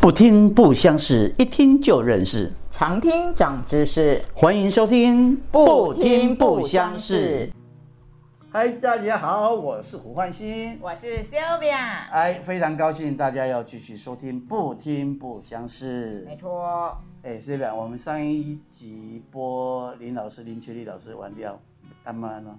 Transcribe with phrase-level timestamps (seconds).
[0.00, 2.50] 不听不相识，一听就认识。
[2.70, 7.52] 常听长知识，欢迎收听不听不相识。
[8.50, 10.78] 嗨，大家好，我是胡焕新。
[10.80, 16.24] 我是 Sylvia，哎，非常高兴大家要继续收听不听不相识。
[16.26, 21.60] 没错，哎，Sylvia，我们上一集播林老师、林群丽老师完掉，
[22.02, 22.58] 干嘛呢？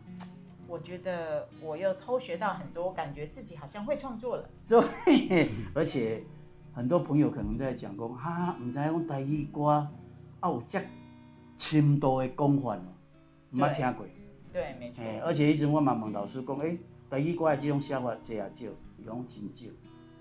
[0.67, 4.47] 我觉得我又偷学到很多，感觉自己好像会创作了。
[4.69, 6.23] 对，而且
[6.73, 9.91] 很多朋友可能在讲讲，哈、唔知用台语歌啊
[10.43, 10.79] 有这
[11.57, 12.81] 深度的讲法哦，
[13.51, 14.05] 唔捌听过。
[14.53, 15.03] 对，没错。
[15.03, 16.77] 嘿，而且一直我嘛问老师讲，诶、
[17.09, 18.65] 台语歌的这种写法济啊少，
[18.97, 19.67] 伊讲真少。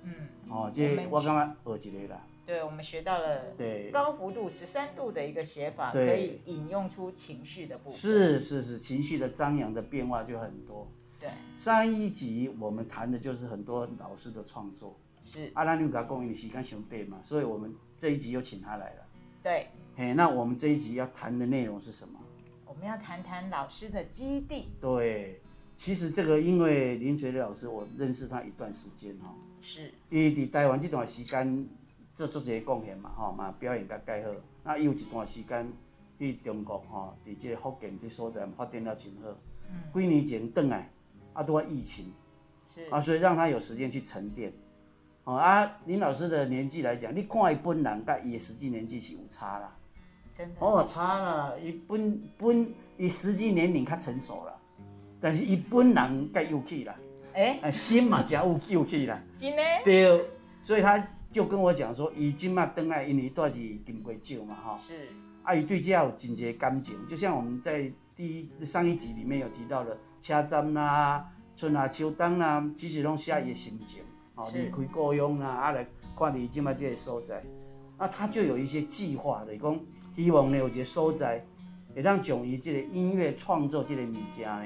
[0.02, 0.12] 嗯，
[0.48, 2.20] 哦，这我感觉学一个啦。
[2.44, 10.90] 对，我们学到了对，高幅度十三度的一个写法，可以引用出情绪的部分。，是是是，情绪的张扬的变化就很多。
[11.20, 14.98] 对，上一集我们谈的就是很多老师的创作。
[15.22, 19.06] 是，阿拉纽甲公益的时间熊对嘛，所以我们这一集又请他来了。
[19.42, 19.66] 对。
[19.96, 22.18] 嘿，那我们这一集要谈的内容是什么？
[22.64, 25.42] 我们要谈谈老师的基地，对，
[25.76, 31.68] 其实这个因为林垂丽老师，我认识他一段时间哈、是伊伫台湾这段时间
[32.14, 34.32] 做足一个贡献嘛，吼嘛表演甲介好。
[34.62, 35.70] 那伊有一段时间
[36.18, 39.28] 去中国吼，伫这个福建这所在发展了真好。
[39.68, 40.88] 嗯几年前转来，
[41.34, 42.12] 啊拄啊疫情，
[42.72, 44.52] 是啊所以让他有时间去沉淀。
[45.24, 49.76] 哦啊，林老师的年纪来讲，你看伊本人甲伊的实际年纪是有差啦。
[50.32, 54.54] 真的哦，差啦，伊本本伊实际年龄较成熟啦，
[55.20, 56.94] 但是伊本人较幼气啦，
[57.34, 59.20] 哎，哎心嘛真有幼气啦。
[59.36, 59.62] 今呢？
[59.84, 60.24] 对，
[60.62, 65.08] 所以他就跟我讲说，伊今嘛登来，因为住是金龟酒嘛，哈，是
[65.42, 68.26] 啊，伊对这有真侪感情，就像我们在第
[68.58, 74.02] 一上一集里面有提到的，车站啦、春夏秋冬啦，其实拢写伊的心情，
[74.40, 75.86] 哦，离开故乡啦，啊来
[76.18, 77.42] 看你今嘛这个所在，
[77.98, 79.78] 那他就有一些计划的，讲
[80.16, 81.44] 希望呢有一个所在，
[81.94, 84.64] 会让将伊这个音乐创作这个物件呢，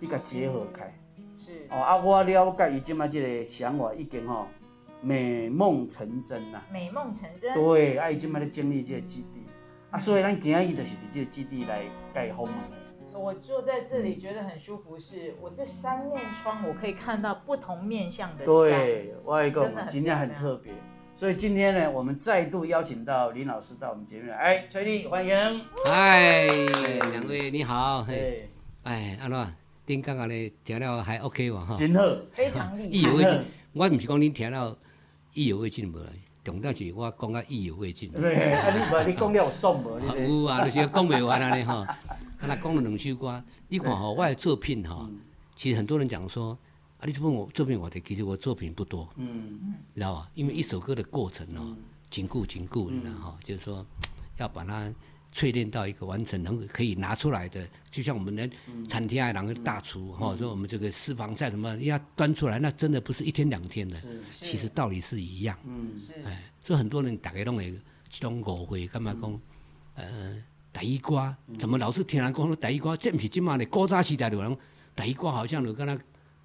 [0.00, 0.92] 伊甲结合开。
[1.36, 4.46] 是哦啊，我了解伊即摆即个想法已经吼
[5.00, 6.62] 美梦成真啦。
[6.72, 7.54] 美梦成真。
[7.54, 9.46] 对，啊，伊即摆咧建立即个基地，
[9.90, 12.76] 啊，所以咱今日就是伫即个基地来盖访问的。
[13.20, 18.46] 我坐在这里觉得很舒服是，我这三面窗我可以看到不同面向的山。
[18.46, 20.72] 对，我跟你讲，真的很今天很特别，
[21.14, 25.60] 所以今天呢，我们再度邀请到林老师到我们节目来，哎，崔丽欢迎。
[25.84, 26.46] 嗨，
[27.12, 28.50] 两位你好，嘿，对，
[28.84, 29.54] 哎，安怎？
[29.84, 31.74] 顶刚刚咧听了还 OK 哇哈？
[31.74, 32.02] 真好。
[32.32, 32.88] 非常厉害。
[32.88, 33.44] 意犹未尽，
[33.74, 34.74] 我毋是讲恁听了
[35.34, 35.98] 意犹未尽无，
[36.42, 38.10] 重点是我讲啊意犹未尽。
[38.12, 39.96] 对，啊，你无 你讲了有爽无？
[39.96, 41.84] 啊你 有啊，就是讲袂完安尼吼。
[42.40, 45.20] 啊，那讲了两首歌，你看吼，我的作品吼，嗯。
[45.56, 46.58] 其实很多人讲说，
[46.98, 50.30] 啊，你问我作品我的，其实我作品不多，嗯，你知道吧？
[50.34, 51.76] 因为一首歌的过程哦，
[52.10, 53.84] 紧固紧固，你知道哈，就是说
[54.38, 54.90] 要把它
[55.34, 58.48] 淬炼到一个完成，能够可以拿出来的，就像我们的
[58.88, 64.00] 餐厅啊，两个大厨哈，说我们这个私房菜什么要端出来，那真的不是一天两天的，
[64.40, 65.58] 其实道理是一样。
[65.66, 67.62] 嗯，是哎，所以很多人大概弄个
[68.08, 69.40] 这种误会，干嘛讲？
[69.94, 70.42] 呃，
[70.72, 74.56] 第一歌怎么老是听人讲说第一歌，这不是今嘛的古早时代的人，
[74.94, 75.98] 第一歌好像就跟他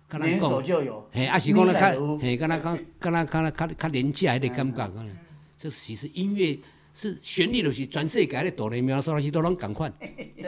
[0.08, 0.64] 跟他讲。
[0.64, 1.08] 就有。
[1.12, 5.18] 嘿，啊是讲咧你来有较，嘿，敢若讲，敢若敢若较较廉价迄个感觉，可能。
[5.58, 6.60] 这其实音乐
[6.94, 9.94] 是旋律，就是全世界的哆来咪发嗦拉西都拢共款，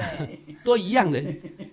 [0.63, 1.21] 都一样的。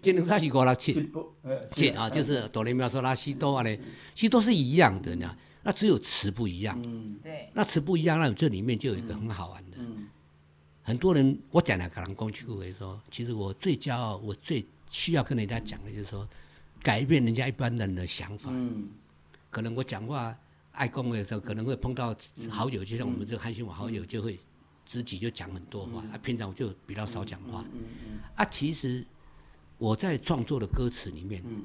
[0.03, 1.11] 一两三是五六七
[1.71, 3.81] 七啊，就是哆来咪发嗦拉西哆啊嘞，
[4.15, 6.79] 其实都是一样的，呢那只有词不一样。
[6.85, 9.79] 嗯对，那词不一样，那这里面就有一个很好玩的。
[9.79, 10.09] 嗯
[10.85, 16.29] 很多人，我讲了，可能工具会说，其实我最骄傲，我最需要跟人家讲的就是说，
[16.83, 18.51] 改变人家一般人的想法。
[18.53, 18.89] 嗯
[19.51, 20.37] 可能我讲话
[20.73, 22.15] 爱讲的时候，可能会碰到
[22.51, 24.39] 好友，就像我们这个汉信网好友，就会
[24.85, 26.03] 自己就讲很多话。
[26.13, 27.65] 啊，平常我就比较少讲话。
[27.73, 29.07] 嗯嗯啊，其实
[29.79, 31.63] 我在创作的歌词里面，嗯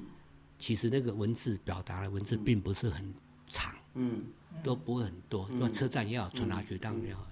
[0.59, 3.13] 其实那个文字表达的文字并不是很
[3.49, 4.23] 长，嗯
[4.63, 5.49] 都不会很多。
[5.51, 7.25] 那车站也好，传达学当也好。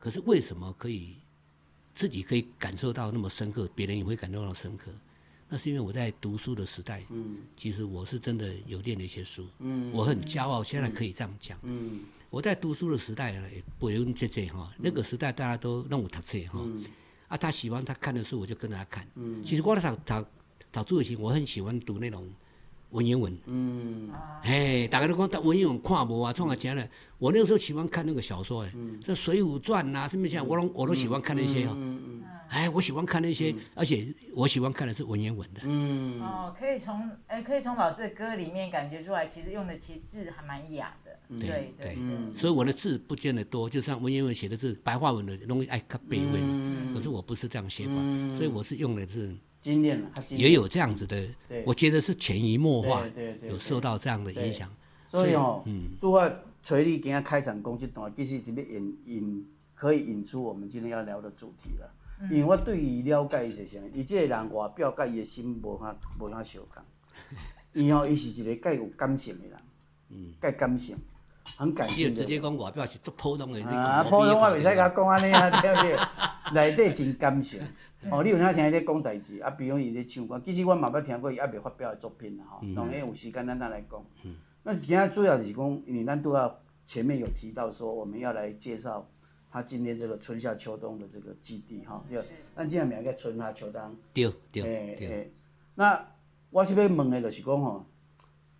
[0.00, 1.14] 可是为什么可以
[1.94, 4.90] 自己可以感受到那么深刻，别人也会感受到深刻？
[5.52, 7.36] 那是因为我在读书的时代，嗯。
[7.56, 9.92] 其实我是真的有念了一些书，嗯。
[9.92, 11.58] 我很骄傲，现在可以这样讲。
[11.62, 12.00] 嗯。
[12.30, 16.64] 我在读书的时代呢，也不用这这哈，那个时代大家都让我读册哈，
[17.28, 19.06] 啊，他喜欢他看的书，我就跟着他看。
[19.16, 19.44] 嗯。
[19.44, 20.24] 其实我在读
[20.72, 22.26] 读读书的时候，我很喜欢读那种
[22.90, 23.36] 文言文。
[23.46, 24.10] 嗯
[24.42, 26.88] 哎，大家都讲读文言文看无啊，创啊钱嘞。
[27.18, 28.72] 我那个时候喜欢看那个小说哎，
[29.04, 31.72] 这《水浒传》呐，什么像我都我都喜欢看那些哦。
[31.74, 35.60] 嗯哎，我喜欢看那些，而且我喜欢看的是文言文的。
[35.62, 41.10] 嗯，哦，可以从哎，可以从老师的歌里面感觉出来，其实用的其实字还蛮雅的。
[41.28, 46.34] 对对对嗯所以我的字不见得多，就像文言文写的字，白话文的容易爱看背文。
[46.34, 46.92] 嗯。
[46.92, 48.36] 可是我不是这样写法，嗯。
[48.36, 54.68] 所以我是用的是精炼了，他精炼也有这样子的对，我觉得是潜移默化对对，有受到这样的影响。
[55.06, 55.90] 所以哦，嗯。
[56.00, 56.28] 如果
[56.64, 61.94] 找你今天开场讲这段，其实是要引引可以引出我们今天要聊的主题了。
[62.28, 66.82] 因为我对伊了解伊是啥，伊即个人外表甲伊的心无啥无啥相共。
[67.72, 69.56] 伊吼，伊是一个介有感情的人，
[70.10, 70.96] 嗯，介感性，
[71.56, 75.96] 很感你性直接讲外表是足普通的，啊，普通我袂使讲甲讲安尼啊，对不对？
[76.52, 77.60] 内底真感性。
[78.10, 79.38] 哦，你有哪听伊咧讲代志？
[79.40, 82.60] 啊，比如伊咧唱歌，其实我嘛捌听过伊还未发表的作品啦，吼。
[82.74, 84.04] 当然有时间咱再来讲。
[84.24, 89.06] 嗯那今天主要是讲，因为咱都要前面有提到说，我们要来介绍
[89.50, 92.04] 他今天这个春夏秋冬的这个基地哈。
[92.08, 92.22] 对，
[92.54, 93.96] 咱今天名叫春夏秋冬。
[94.14, 95.32] 对对诶对，诶，
[95.74, 96.06] 那
[96.50, 97.84] 我是要问的，就是讲吼，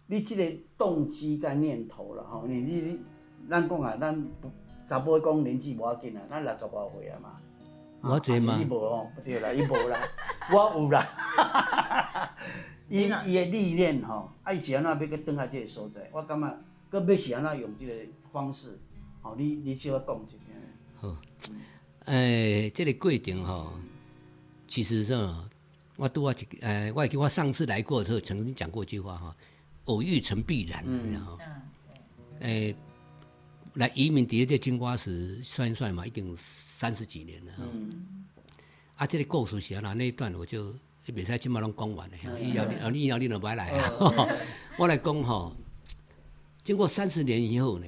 [0.07, 2.99] 你这个动机跟念头啦吼，你你你，
[3.49, 4.51] 咱讲啊，咱不
[4.89, 7.41] 查甫讲年纪无要紧啊，咱六十外岁啊嘛。
[8.03, 10.01] 我这嘛你无哦，不对啦，伊无啦，
[10.51, 11.07] 我有啦。
[12.89, 16.11] 伊伊的历练吼，啊，伊是安怎要去转下即个所在？
[16.13, 16.59] 我感觉，
[16.91, 17.93] 佮要是安怎用即个
[18.33, 18.77] 方式，
[19.23, 20.37] 吼，你你小我讲一下。
[21.01, 21.17] 好，
[22.05, 23.73] 诶，这个过程吼，
[24.69, 25.15] 其实是
[25.97, 29.35] 我拄啊一诶，我记得我上次来过的时候曾经讲过一句话哈，
[29.87, 31.63] 偶遇成必然，然后嗯，
[32.41, 32.77] 诶，
[33.75, 37.65] 来移民伫这金瓜石算一算嘛，已经三十几年了哈。
[38.97, 40.75] 啊，这个故事是安那那一段我就
[41.07, 44.29] 袂使即马拢讲完了，以后你以后你就不来啊。
[44.79, 45.57] 我来讲吼，
[46.63, 47.87] 经过三十年以后呢，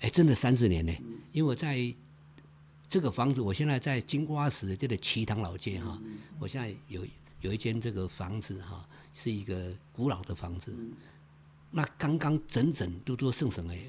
[0.00, 0.92] 哎，真的三十年呢，
[1.32, 1.94] 因为我在
[2.88, 5.98] 这个房子，我现在在金瓜石这个旗塘老街哈，
[6.38, 7.06] 我现在有
[7.40, 10.74] 有一间这个房子哈，是一个古老的房子，
[11.70, 13.80] 那刚刚整整多多剩剩哎，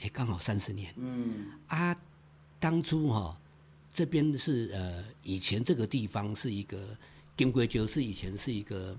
[0.00, 1.46] 哎刚好三十年嗯。
[1.66, 1.96] 啊，
[2.60, 3.36] 当初哈、
[3.92, 6.96] 这边是呃以前这个地方是一个
[7.36, 8.98] 金龟石是以前是一个。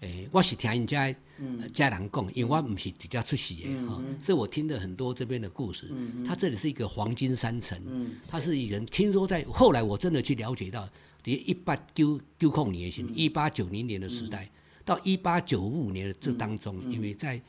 [0.00, 5.90] 诶，我是听人家呃家人讲，因为我不是直接出席的哈、所以我听了很多这边的故事。
[6.26, 8.56] 它这里是一个黄金山城，它是。
[8.58, 10.88] 一人听说在后来我真的去了解到，
[11.22, 14.50] 第一八九九控年型，一八九零年的时代，
[14.84, 17.40] 到一八九五年的这当中，因为在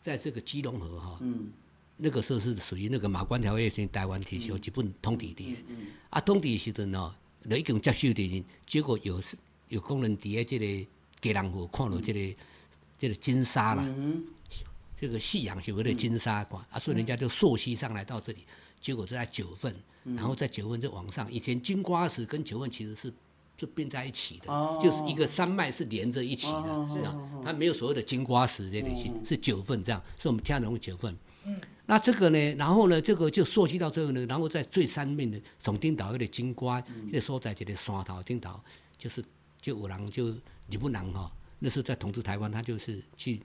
[0.00, 1.50] 在这个基隆河哈、嗯。
[1.98, 5.56] 那个时候是属于那个马关条约先台湾提有一本通敌的，
[6.10, 7.14] 啊通敌时阵哦，
[7.48, 9.20] 就已经接受的时，结果有
[9.68, 10.86] 有工人伫咧这个
[11.22, 12.36] 给人河看到这个、
[12.98, 14.22] 这个金沙啦，嗯。
[15.00, 18.44] 这个夕阳有的金沙馆、啊，所以人家就溯溪上来到这里，
[18.82, 19.74] 结果就在九份，
[20.04, 23.10] 然后在九份就往上，以前金瓜石跟九份其实是。
[23.54, 24.76] 就并在一起的，哦。
[24.82, 27.16] 就是一个山脉是连着一起的，哦是吧？
[27.44, 31.16] 它没有所谓的金瓜石这类型，是九份这样，所以我们听得懂九份。
[31.86, 38.60] 那这个呢，然后呢，这个就溯溪到最后呢，然后在最上面的总顶岛有点金瓜，那个所在这个山头顶岛，
[38.98, 39.22] 就是
[39.62, 40.28] 就有人就
[40.68, 43.40] 日本人哈、那时候在统治台湾，他就是去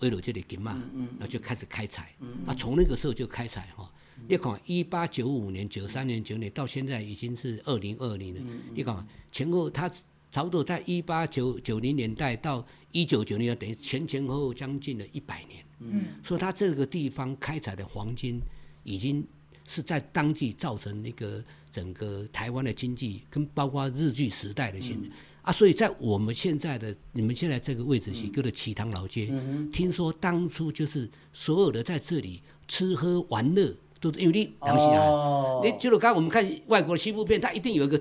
[0.00, 0.82] 为了这里金嘛，
[1.18, 2.12] 然后就开始开采，
[2.44, 3.88] 啊，从那个时候就开采哈、
[4.28, 8.40] 你看，一八九五年、九三年、九年到现在已经是二零二零了。
[8.74, 9.88] 你看前后，他
[10.32, 15.64] 差不多在一八九九零年代到一九九零年，等于前前后后将近了一百年。
[15.78, 18.40] 嗯，所以它这个地方开采的黄金，
[18.82, 19.24] 已经
[19.66, 25.08] 是在当地造成那个整个台湾的经济，跟包括日据时代的现在。
[25.42, 29.28] 啊，所以在我们现在的你们现在这个位置是叫做旗塘老街，
[29.72, 35.60] 听说当初就是所有的在这里吃喝玩乐，都是因为你当时啊，哦。
[35.64, 37.98] 你就是刚我们看外国的西部片，它一定有一个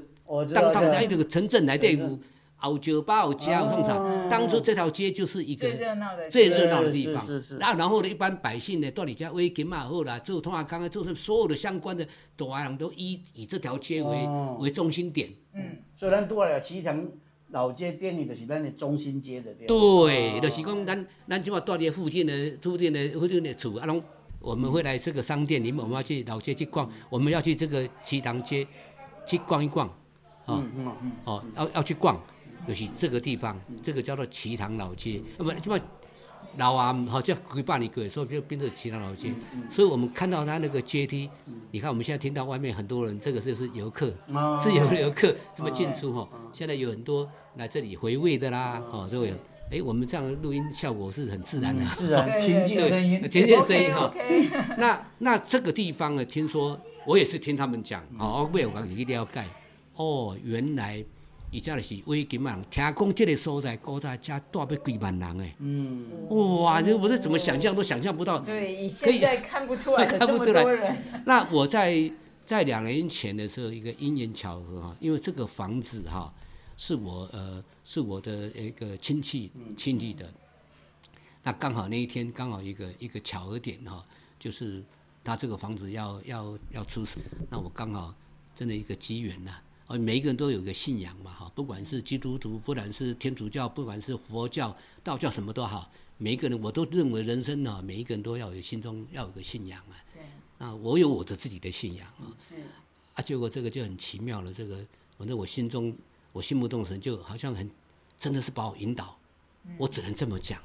[0.53, 2.19] 当当它对有个城镇来对付
[2.63, 4.27] 有酒吧有家有商场，哦。
[4.29, 7.57] 当初这条街就是一个最热闹的最热闹的地方是是是。
[7.57, 14.57] 然后然后呢，一般百姓呢，到你家威金嘛后啦，做通啊，刚刚就是所有的相关的大人都以以这条街为、哦。
[14.59, 15.27] 为中心点。
[15.55, 17.03] 嗯，所以咱拄来旗塘
[17.51, 19.67] 老街店里就是咱的中心街的对吧。
[19.67, 20.39] 对，哦。
[20.41, 24.01] 就是讲咱咱今晚到底附近的附近的附近的厝啊，拢
[24.39, 28.65] 我们会来这个商店里面，我们要去老街去逛，我们要去这个旗塘街
[29.25, 29.87] 去逛一逛，
[30.45, 30.63] 哦、
[31.25, 32.19] 哦，要要去逛，
[32.67, 35.79] 就是这个地方，这个叫做旗塘老街，啊不，今晚
[36.57, 39.31] 老啊，好叫几百年过，所以就变成旗塘老街。
[39.69, 41.29] 所以我们看到它那个阶梯，
[41.69, 44.57] 你看我们现在听到外面很多人，这个就是游客，哦。
[44.59, 46.27] 自由游客这么进出哈。
[46.51, 49.33] 现在有很多来这里回味的啦，哦，都有。
[49.71, 51.85] 哎，我们这样的录音效果是很自然的。
[51.95, 54.05] 自然亲近声音对，亲近声音哈。
[54.07, 59.45] OK，那那这个地方呢，听说我也是听他们讲，哦，为我去了解，
[59.95, 61.01] 哦，原来
[61.51, 66.05] 伊遮就是威金啊，听讲这个所在古早遮住要几万人诶，嗯，
[66.61, 68.39] 哇，这我是怎么想象都想象不到。
[68.39, 72.11] 对，现在看不出来 看这么不出来多人，那我在
[72.45, 76.33] 在两年前的时候，一个因缘巧合哈，因为这个房子哈
[76.81, 80.33] 是我呃是我的一个亲戚亲戚的，
[81.43, 84.03] 那刚好那一天刚好一个一个巧合点哈，
[84.39, 84.83] 就是
[85.23, 87.19] 他这个房子要要要出手，
[87.51, 88.11] 那我刚好
[88.55, 99.93] 真的一个机缘呐、哦，每一个人都有一个信仰嘛哈，不管是基督徒，不管是天主教，不管是佛教、道教，什么都好，每一个人我都认为人生呢、每一个人都要有心中要有个信仰啊。
[100.15, 100.23] 对，
[100.57, 102.55] 那我有我的自己的信仰啊，是，
[103.13, 104.51] 啊，结果这个就很奇妙了。
[104.51, 104.83] 这个，
[105.19, 105.95] 反正我心中
[106.31, 107.69] 我心目中的神就好像很，
[108.17, 109.17] 真的是把我引导，
[109.77, 110.59] 我只能这么讲。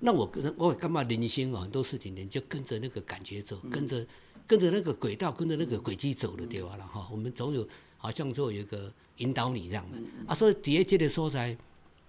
[0.00, 4.06] 那我跟我干嘛人心啊，很多事情人就跟着那个感觉走，跟着
[4.46, 6.76] 跟着那个轨道，跟着那个轨迹走的对吧？
[6.76, 10.34] 了哈，我们总有好像说有一个引导你这样的啊。
[10.34, 11.56] 所以底下这个所在，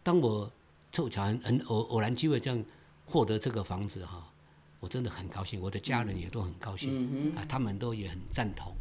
[0.04, 0.52] 当我
[0.92, 2.64] 凑巧很很偶偶然机会这样
[3.06, 4.32] 获得这个房子哈，
[4.80, 8.72] 我真的很高兴，我的家人也都很高兴、啊，他们都也很赞同。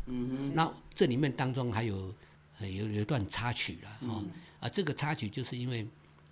[0.55, 2.13] 那这里面当中还有呃
[2.61, 4.25] 有有一段插曲了哈、
[4.61, 5.87] 啊，这个插曲就是因为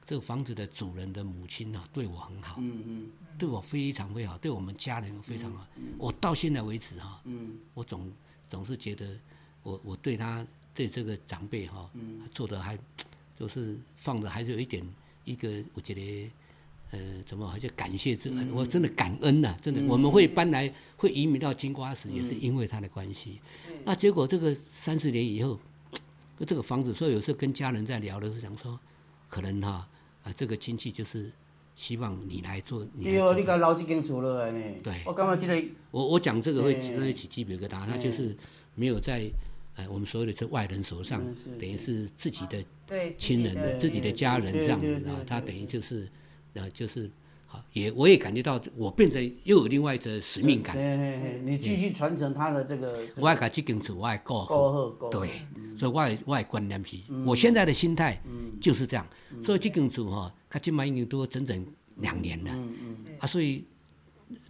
[0.05, 3.11] 这个房子的主人的母亲呢、对我很好，嗯嗯。
[3.39, 5.67] 对我非常非常好，对我们家人非常好。
[5.99, 7.57] 我到现在为止哈、嗯。
[7.75, 8.11] 我总
[8.49, 9.19] 总是觉得
[9.63, 11.91] 我我对他对这个长辈哈、
[12.33, 12.79] 做的还
[13.39, 14.83] 就是放的还是有一点
[15.25, 16.31] 一个我觉得
[16.93, 23.39] 呃怎么好像感谢之恩，我真的感恩呐、真的、我们会搬来会移民到金瓜石也是因为他的关系。
[23.85, 25.61] 那结果这个三十年以后，
[26.45, 28.79] 这个房子，所以有时候跟家人在聊的时候讲说，
[29.29, 29.89] 可能哈
[30.23, 31.31] 啊这个亲戚就是
[31.75, 34.61] 希望你来做，你来对哦，你甲留这间厝落来呢。
[34.83, 38.37] 对我感觉这个，我我讲这个会哎起会起鸡皮疙瘩，他就是
[38.75, 39.31] 没有在
[39.77, 41.23] 呃我们所有的这外人手上
[41.59, 46.09] 等于是自己的对，亲人、的自己的家人对这样子啊他等于就是
[46.55, 47.11] 呃就是
[47.47, 50.77] 好也我也感觉到我变成又有另外一个使命感，
[51.45, 54.47] 你继续传承他的这个我爱把这间厝我爱过好。
[54.47, 55.11] 够好够好。
[55.11, 55.31] 对，
[55.77, 58.21] 所以我的我的观念是，我现在的心态
[58.61, 59.07] 就是这样。
[59.45, 62.51] 所以这间厝哈，它今麦已经都整整两年了。
[62.53, 63.65] 嗯嗯啊，所以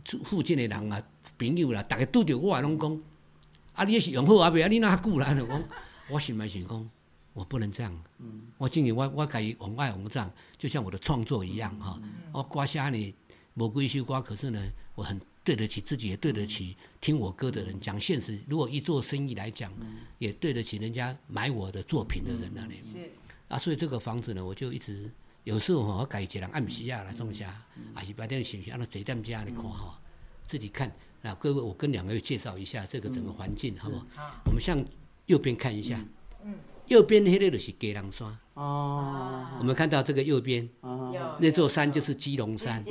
[0.03, 1.03] 住附近的人啊、
[1.39, 3.03] 朋友啦，大家拄着我也拢讲，
[3.75, 4.69] 啊，你是用好啊未啊？
[4.69, 5.35] 你哪久啦？
[5.35, 5.63] 就讲，
[6.09, 6.91] 我心内想讲，
[7.37, 8.05] 我不能这样。
[8.57, 12.01] 我今年我我家己往外往这样，就像我的创作一样哈。
[12.33, 13.15] 我刮虾呢
[13.55, 14.61] 无几首歌，可是呢，
[14.95, 17.79] 我很对得起自己，也对得起听我歌的人。
[17.79, 19.71] 讲现实，如果一做生意来讲，
[20.19, 22.81] 也对得起人家买我的作品的人那里。
[22.91, 23.11] 是，
[23.49, 25.11] 啊，所以这个房子呢，我就一直
[25.45, 27.63] 有时候吼，我改一个人暗时啊来种下，
[27.95, 30.01] 还是白天是不是安尼坐在家来看哈，
[30.47, 30.91] 自己看。
[31.21, 34.07] 那各位，我跟两位介绍一下这个整个环境，好不好？
[34.15, 34.83] 好，我们向
[35.27, 36.03] 右边看一下，
[36.89, 40.69] 右边那个就是鸡笼山，哦，我们看到这个右边
[41.41, 42.83] 那座山就是基隆山，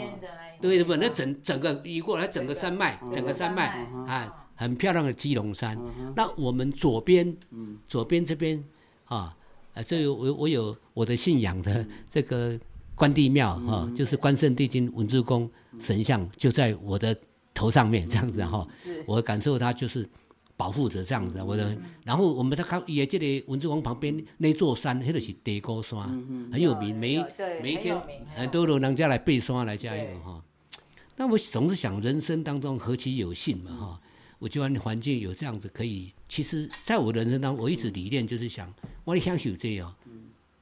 [0.61, 0.95] 对对不？
[0.97, 5.77] 那整整个移过来，整个山脉，整个山脉啊，很漂亮的基隆山。
[6.15, 7.35] 那我们左边，
[7.87, 8.63] 左边这边
[9.05, 9.35] 啊，
[9.73, 12.59] 啊，这有我我有我的信仰的这个
[12.95, 15.49] 关帝庙哈，就是关圣帝君文殊公
[15.79, 17.15] 神像就在我的
[17.53, 18.67] 头上面这样子哈，
[19.05, 20.07] 我感受它就是。
[20.57, 25.99] 保护着这样子，我的，然后我们在看也这里文殊王旁边那座山，那个是地高山，
[26.51, 27.23] 很有名，每
[27.61, 27.99] 每一天
[28.35, 30.41] 很多人家来背山来加一个哈。
[31.17, 34.01] 那我总是想，人生当中何其有幸嘛哈！
[34.37, 38.73] 我觉得环境有这样子可以，其实在我人生当中，我一直理念就是想，
[39.05, 39.95] 我的享受这样，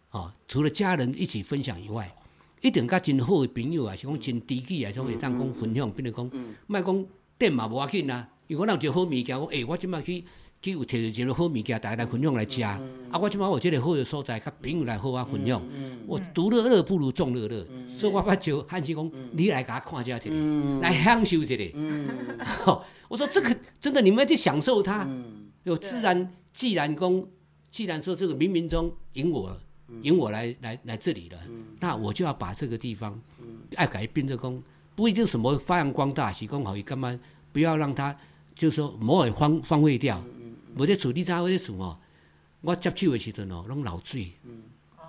[0.09, 2.15] 啊，除了家人一起分享以外，
[2.61, 6.31] 一定甲真好的朋友啊，是讲真知己啊，是讲会当讲分享，比如讲，
[6.67, 7.05] 莫讲
[7.37, 10.23] 电嘛无要紧啊，如果咱有一个好物件，我诶、我即摆去
[10.61, 12.79] 去有摕着一个好物件，大家来分享来食，啊，
[13.19, 15.61] 我即摆有这个好的所在，甲朋友来好啊分享，
[16.05, 21.55] 我独乐乐不如众乐乐，所以我捌招汉生讲，你来甲我看遮一个，来享受一下。
[23.09, 25.07] 我说这个真的，你们要去享受它。
[25.63, 27.25] 有自然，既然公，
[27.71, 29.57] 既然说这个冥冥中引我，
[30.01, 31.37] 引我来来来这里了，
[31.79, 33.17] 那我就要把这个地方
[33.75, 34.61] 爱改变这工，
[34.95, 37.17] 不一定什么发扬光大，是讲好伊干嘛？
[37.53, 38.13] 不要让它
[38.55, 40.23] 就是说某会荒荒废掉。
[40.75, 41.97] 我在厝你知我在厝哦，
[42.61, 44.31] 我接手的时阵哦，拢漏水，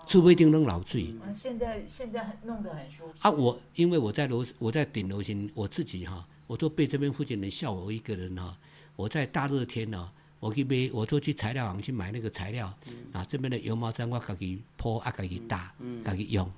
[0.06, 1.14] 厝尾顶拢漏水。
[1.24, 1.34] 嗯。
[1.34, 8.56] 现在现在很弄得很舒服啊，我因为我在楼，我在顶楼前，我自己哈，我都被这边附近人笑我一个人哈。
[8.96, 12.72] 我在大热天呢，我去买，我都去材料行去买那个材料，
[13.12, 15.72] 啊，这边的油毛毡我自己铺啊，自己搭，
[16.04, 16.48] 自己用。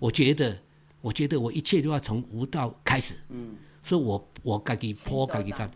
[0.00, 0.58] 我觉得，
[1.02, 3.14] 我觉得我一切都要从无到开始，
[3.84, 5.68] 所以我我自己铺，自己在，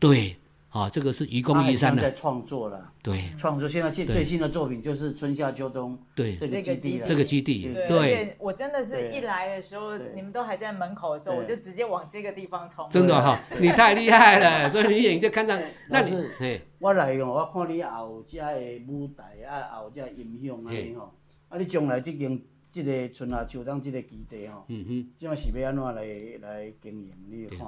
[0.00, 0.36] 对，
[0.70, 3.22] 啊，这个是愚公移山的，创作了，对。
[3.38, 3.68] 创作。
[3.68, 7.72] 现在最最新的作品就是春夏秋冬对，这个基地了，这个基地。
[7.72, 12.84] 对，对，我真的是一来的时候，你们都还在门口的时候，我就直接往这个地方冲。
[12.90, 15.56] 真的哈，你太厉害了，所以你眼睛就看上，
[15.88, 21.14] 那你老师，我来哦，我看你后遮的舞台啊，后遮音响安尼吼，
[21.48, 22.40] 啊，你将来即间
[22.72, 25.06] 即个春夏秋冬即个基地吼，嗯哼。
[25.18, 26.04] 即样是要安怎来
[26.40, 27.12] 来经营？
[27.28, 27.66] 你看，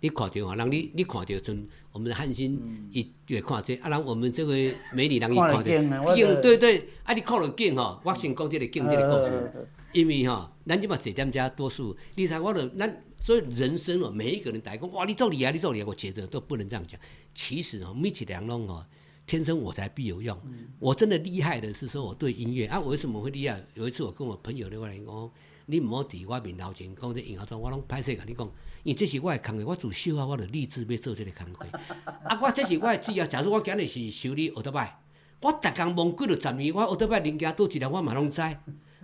[0.00, 17.00] 你看到吼，人你你看到阵，我们的汉心伊就会看这，啊，人我们这位美女人伊看看到景，对对，啊，你看到景吼，我先讲这个景这个故事，呃因为吼，咱即马坐踮遮多数，你猜我的咱所以人生哦，每一个人大家讲哇，你做厉害，你做厉害，我觉得都不能这样讲。
[17.34, 18.84] 其实哦，每一个人拢哦，
[19.26, 20.36] 天生我材必有用。
[20.78, 23.64] 我真的厉害的是说我对音乐啊，我为什么会厉害？
[23.74, 25.30] 有一次我跟我朋友咧话来讲，
[25.66, 28.46] 你毋好伫我面头前讲这银行装，我拢歹势甲你讲，
[28.82, 31.66] 因为这是我的工课，我自小啊我就立志要做这个工课。
[32.24, 33.26] 啊，我这是我的志业。
[33.28, 34.90] 假如我今日是修理奥特曼，
[35.40, 38.42] 我逐工忙几落十年，我奥特曼人家多一辆我嘛拢知。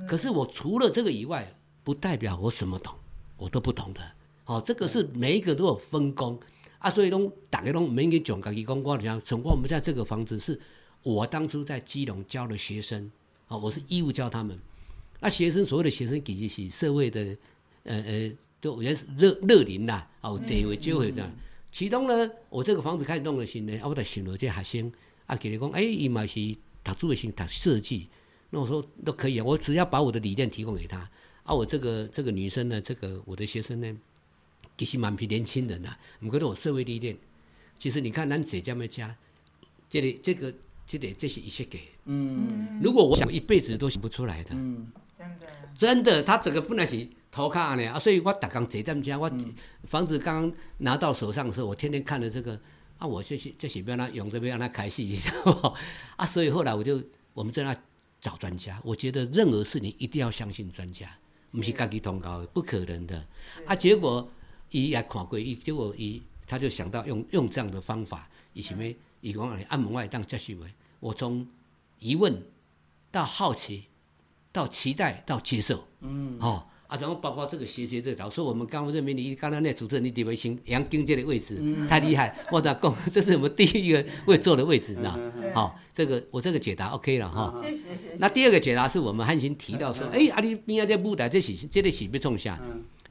[0.06, 2.94] 可是我除了这个以外，不代表我什么懂，
[3.36, 4.00] 我都不懂的。
[4.44, 6.38] 好、这个是每一个都有分工
[6.78, 10.58] 啊，所以拢大家拢免去讲家己讲，我讲从我们在这个房子是
[11.02, 13.10] 我当初在基隆教的学生，
[13.46, 14.58] 啊、我是义务教他们。
[15.20, 17.36] 那学生所谓的学生，其实是社会的，
[17.82, 21.28] 呃呃，都原是乐乐龄啦，啊，有机会机会的。
[21.72, 24.92] 其中呢，我这个房子开始弄的时呢，啊，我就想到这学生，
[25.26, 26.38] 啊，给你讲，哎，伊嘛是
[26.84, 28.08] 读书的先读设计，
[28.50, 30.98] 那我说都可以啊，我只要把我的理念提供给他。
[31.42, 33.96] 啊，我这个这个女生呢，这个我的学生呢，
[34.78, 37.14] 其实蛮批年轻人呐、啊，唔觉得我社会历练。
[37.78, 39.14] 其实你看咱姐家们家，
[39.90, 40.54] 这里这个
[40.86, 42.80] 这里这是一些给，嗯。
[42.82, 49.30] 如果我想一辈子都想不出来的，嗯，真的，真的，他整个本来是头卡呢啊，所以我打刚坐踮家，我
[49.84, 52.58] 房子刚刚拿到手上的时候，我天天看着这个。
[52.98, 55.72] 啊，我就是就是要让他用这边让他开戏，你知道吗？
[56.18, 57.00] 啊，所以后来我就
[57.32, 57.72] 我们在那
[58.20, 61.08] 找专家，我觉得任何事你一定要相信专家，
[61.52, 63.24] 不是自己通告的，不可能的。
[63.66, 63.72] 啊。
[63.72, 64.28] 结果
[64.70, 68.84] 伊也看过，伊结果伊他就想到用用这样的方法，以什么？
[69.20, 70.68] 伊讲来按门外当接续为，
[71.00, 71.46] 我从
[71.98, 72.42] 疑问
[73.10, 73.84] 到好奇，
[74.52, 76.64] 到期待到接受，嗯，哦。
[76.86, 85.18] 啊，然后包括这个学习这个角，所以我们刚刚认为你刚刚那主持人你地位行杨经这的位置、太厉害，我讲讲这是我们第一个会坐的位置，你知道？
[85.52, 87.52] 好、这个我这个解答 OK 了哈。
[87.60, 88.16] 谢谢谢谢。
[88.16, 92.58] 那第二个解答是我们汉兴提到说，哎、阿里边仔这舞台这是这个是要创啥？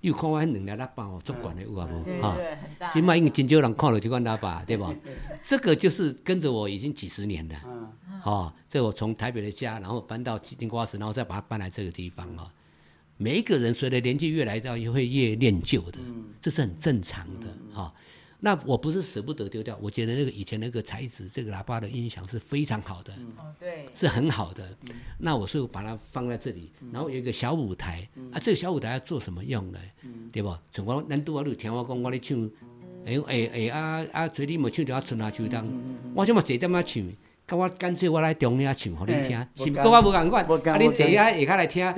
[0.01, 2.21] 又看我迄两粒喇叭哦，足管的有啊无？
[2.21, 2.35] 哈。
[2.35, 2.89] 对对，很大。
[2.89, 4.93] 今麦已经真少人看了这款喇叭，对吧？
[5.41, 7.55] 这个就是跟着我已经几十年了。
[7.65, 7.91] 嗯
[8.23, 12.49] 哦，这我从台北的家，然后搬到金瓜石，然后再把它搬来这个地方哦。
[13.17, 15.99] 每一个人随着年纪越来到越会越念旧的，
[16.41, 17.93] 这是很正常的哈、哦。
[18.39, 24.69] 那我不是舍不得丢掉，我觉得那个以前那个材质，这个喇叭的音响是非常好的，哦，对，是很好的。
[25.17, 29.79] 那我是把它放在这里，然后有一个小舞台、啊，这个小舞台要做什么用呢？
[30.31, 30.55] 对不？
[30.71, 32.51] 像我咱拄啊，你有听我讲，我咧唱，
[33.05, 35.65] 哎哎哎啊啊，最你无唱着啊春夏秋冬，
[36.13, 37.03] 我想嘛坐点啊唱。
[37.47, 40.43] 甲我干脆我来中央唱，互恁听，嘿是不跟我无共款？
[40.43, 41.93] 啊，恁坐啊下骹来听，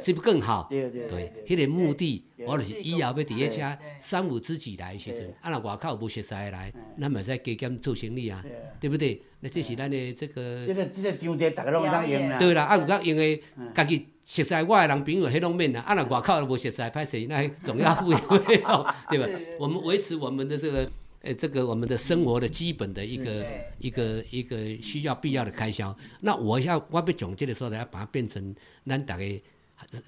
[0.00, 0.68] 是不是更好？
[0.70, 8.52] 对对对，迄个目的，对我就是以后要伫迄遮对三五知己来的时阵对，啊，若外口有无熟悉的来，咱嘛使加减做生意啊对，
[8.82, 9.20] 对不对？
[9.40, 12.38] 那这是咱的这个这个这个场地大家拢用啦。
[12.38, 13.42] 对啦，啊有当用的，
[13.74, 15.80] 家己熟悉我的人朋友，迄拢免啦。
[15.80, 19.28] 啊，若外口无熟悉，歹势，那总要付费用， 对吧？
[19.58, 20.88] 我们维持我们的这个，
[21.24, 23.46] 呃，这个我们的生活的基本的一个
[23.78, 25.96] 一个一个需要必要的开销。
[26.20, 28.54] 那我要我要总结的时候，要把它变成
[28.86, 29.24] 咱大家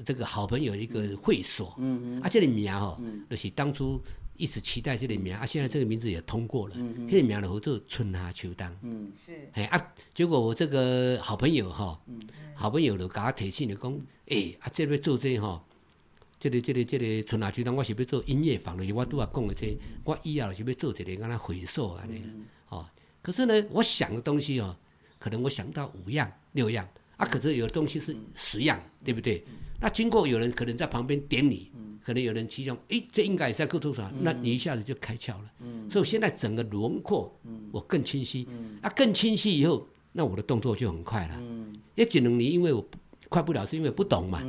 [0.04, 1.74] 这个好朋友一个会所。
[1.78, 3.00] 嗯嗯啊，这个名吼，
[3.30, 3.98] 就是当初
[4.36, 8.68] 一直期待这个名，啊，现在这个名字也通过了，嗯这个名就叫做春夏秋冬。
[8.82, 11.98] 嗯是哎啊，结果我这个好朋友哈，
[12.54, 15.64] 好朋友就甲我提醒就讲，诶、啊，这边做这吼、
[16.38, 22.22] 这个这个这个春夏秋冬，我是要做音乐房，就是我拄仔讲的这，我以后是要做一个敢若会所安尼，
[22.68, 22.86] 哦。
[23.22, 24.76] 可是呢，我想的东西哦，
[25.18, 29.42] 可能我想到五样六样啊，可是有的东西是十样，对不对？
[29.80, 31.70] 那经过有人可能在旁边点你，
[32.04, 35.50] 可能有人其中，诶，这应该也是在构图上，那你一下子就开窍了。
[35.90, 37.34] 所以我现在整个轮廓，
[37.72, 38.46] 我更清晰，
[38.82, 41.42] 啊，更清晰以后，那我的动作就很快了。
[41.94, 42.86] 也只能你因为我
[43.28, 44.42] 快不了，是因为不懂嘛，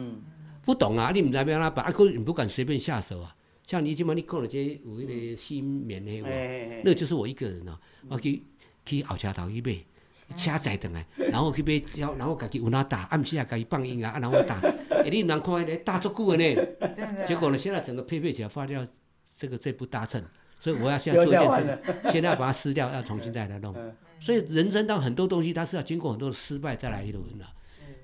[0.67, 3.33] 不懂啊，你唔知要安怎办，啊，可你不敢随便下手啊。
[3.65, 8.43] 像你今晚你讲的这有迄个新棉的哎，哎哎那就是我一个人哦，我去
[8.85, 14.59] 去后车头去买，车载等来，然后去买胶，然后家己有哪打，暗时啊家己放音啊，啊然后打，
[14.91, 17.25] 哎，你人看迄个打足久的呢。
[17.25, 18.85] 结果呢，现在整个配备起来发现
[19.37, 20.21] 这个最不搭称，
[20.59, 21.79] 所以我要现在做一件事，
[22.11, 23.73] 现在要把它撕掉，要重新再来弄。
[23.77, 27.45] 嗯所以人生当很多东西，它是要经过很多的失败再来一轮的。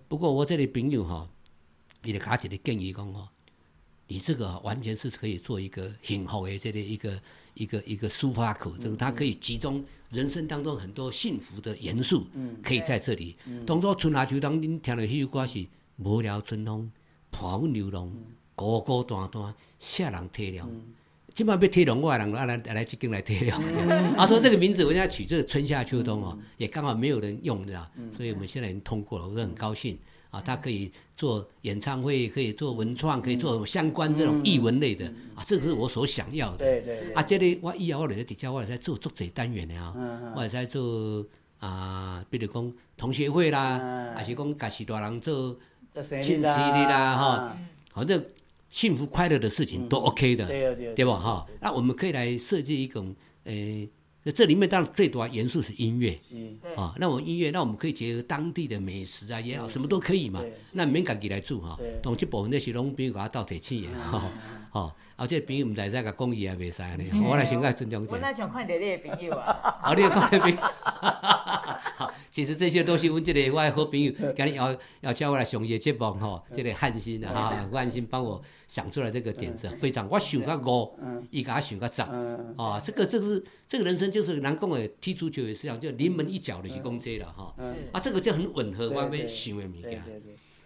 [0.07, 1.27] 不过我这里朋友哈，
[2.03, 3.27] 你的卡姐的建议讲哦，
[4.07, 7.21] 你这个完全是可以做一个很好的这个一个
[7.53, 12.27] 一个一个抒发口，这个它可以集中人生当中很多幸福的元素，
[12.61, 13.35] 可以在这里。
[13.65, 15.65] 当初春夏秋冬，你听到迄首歌是
[15.97, 16.91] 无聊春风，
[17.31, 18.11] 伴阮流浪，
[18.55, 20.67] 孤孤单单，啥人体谅？
[21.33, 23.57] 今晚要体谅我的人，啊来来这间来贴了。
[24.15, 29.97] 啊，说这个名字我现在取这个春夏秋冬哦，也刚好没有人用的，所以我们现在已经通过了，我都很高兴
[30.29, 30.39] 啊。
[30.39, 36.57] 他可以做演唱会，可以做文创，可以做相关这种艺文类的啊，这个是我所想要的。
[36.57, 41.25] 对对对，啊，这里我以后我在底下，我也在做作者单元的啊，嗯我也在做
[41.57, 44.13] 啊，比如讲同学会啦，嗯。
[44.15, 45.57] 还是讲家是大人做，
[45.95, 47.57] 这生庆日喜的啦哈啊
[47.91, 48.23] 反正
[48.73, 50.47] 幸福快乐的事情都 OK 的。
[50.47, 51.19] 对对对吧？
[51.19, 53.53] 哈，那我们可以来设计一种，呃，
[54.33, 56.19] 这里面当然最主要元素是音乐
[56.75, 56.95] 啊。
[56.97, 60.51] 那我们音乐，那我们可以结合当地的美食啊也好，什么都可以嘛对。
[60.71, 64.31] 那免赶己来做哈对，同这部分那些拢朋友甲我斗提醒的哈。
[64.73, 68.13] 哦，啊，这朋友唔知在甲讲伊也袂使呢，我来先甲尊重者。
[68.13, 70.57] 我那想看你的朋友啊，啊， 你有讲那边。
[71.95, 80.97] 好，其实这些都是阮这个我的好朋友， 今日要要叫我来上伊的节目吼，这个汉心啊，哈，汉心帮我想出来这个点子，非常我想到五，
[81.29, 82.01] 伊甲我想到十。
[82.11, 87.53] 嗯，啊，这个这个是这个人生就是难讲的，踢足球也是一样，就临门一脚的是讲这了哈。
[87.59, 90.01] 是啊，这个就很吻合我要想的物件，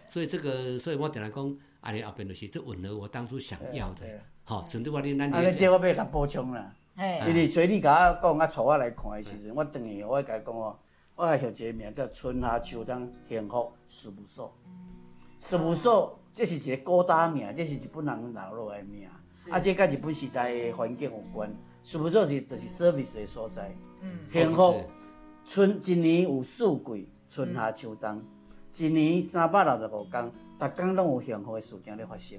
[0.08, 4.00] 所以这个，所以我定来讲，安尼后边就是这吻合我当初想要的。
[4.44, 6.74] 好，针对我哋咱啊，你这我要甲补充啦。
[6.96, 10.76] 哎，因为找你甲我讲啊，带我来看的时阵，我等于我甲伊讲哦，
[11.14, 14.52] 我还有一个名叫春夏秋冬幸福事务所。
[15.38, 19.08] 事务所这是一个古早名，这是日本人留落来的名。
[19.34, 21.54] 是啊，这甲日本时代的环境有关。
[21.84, 24.82] 事务所是就是 service 的所在，嗯，幸福
[25.44, 28.22] 春一年有四季，春夏秋冬，
[28.76, 32.38] 一年三百六十五天，逐工拢有幸福的事件咧发生。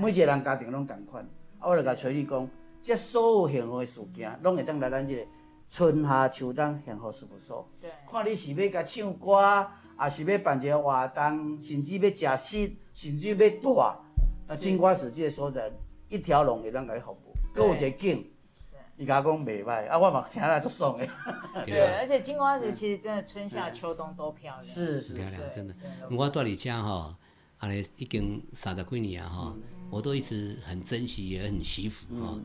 [0.00, 1.24] 每一个人家庭拢共款，
[1.58, 2.48] 啊，我就甲找你讲，
[2.82, 5.26] 即所有幸福的事件，拢会当来咱这个
[5.68, 7.68] 春夏秋冬幸福事务所。
[7.80, 13.96] 对，看你是要甲唱歌，还是要办一个活动，甚至要食食，甚至要住，啊，
[14.58, 15.70] 金瓜石这个所在，
[16.08, 17.34] 一条龙会当甲你服务。
[17.54, 18.28] 搁有一个景，
[18.96, 21.06] 伊甲我讲袂歹，啊，我嘛听了足爽的。
[21.64, 25.74] 对，啊，而且金瓜石其实真的春夏秋冬都漂亮，是是漂亮，对真的。
[25.74, 27.14] 真的我住伫遮吼，
[27.64, 29.56] 安尼已经三十几年啊吼，
[29.88, 32.38] 我都一直很珍惜，也很惜福吼。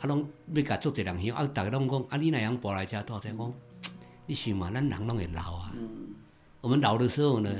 [0.00, 3.54] 啊，拢要甲做一人香，啊，逐个拢讲，啊，你哪样搬来遮住者讲，
[4.26, 5.72] 你想嘛，咱人拢会老啊。
[6.60, 7.50] 我们老的时候呢，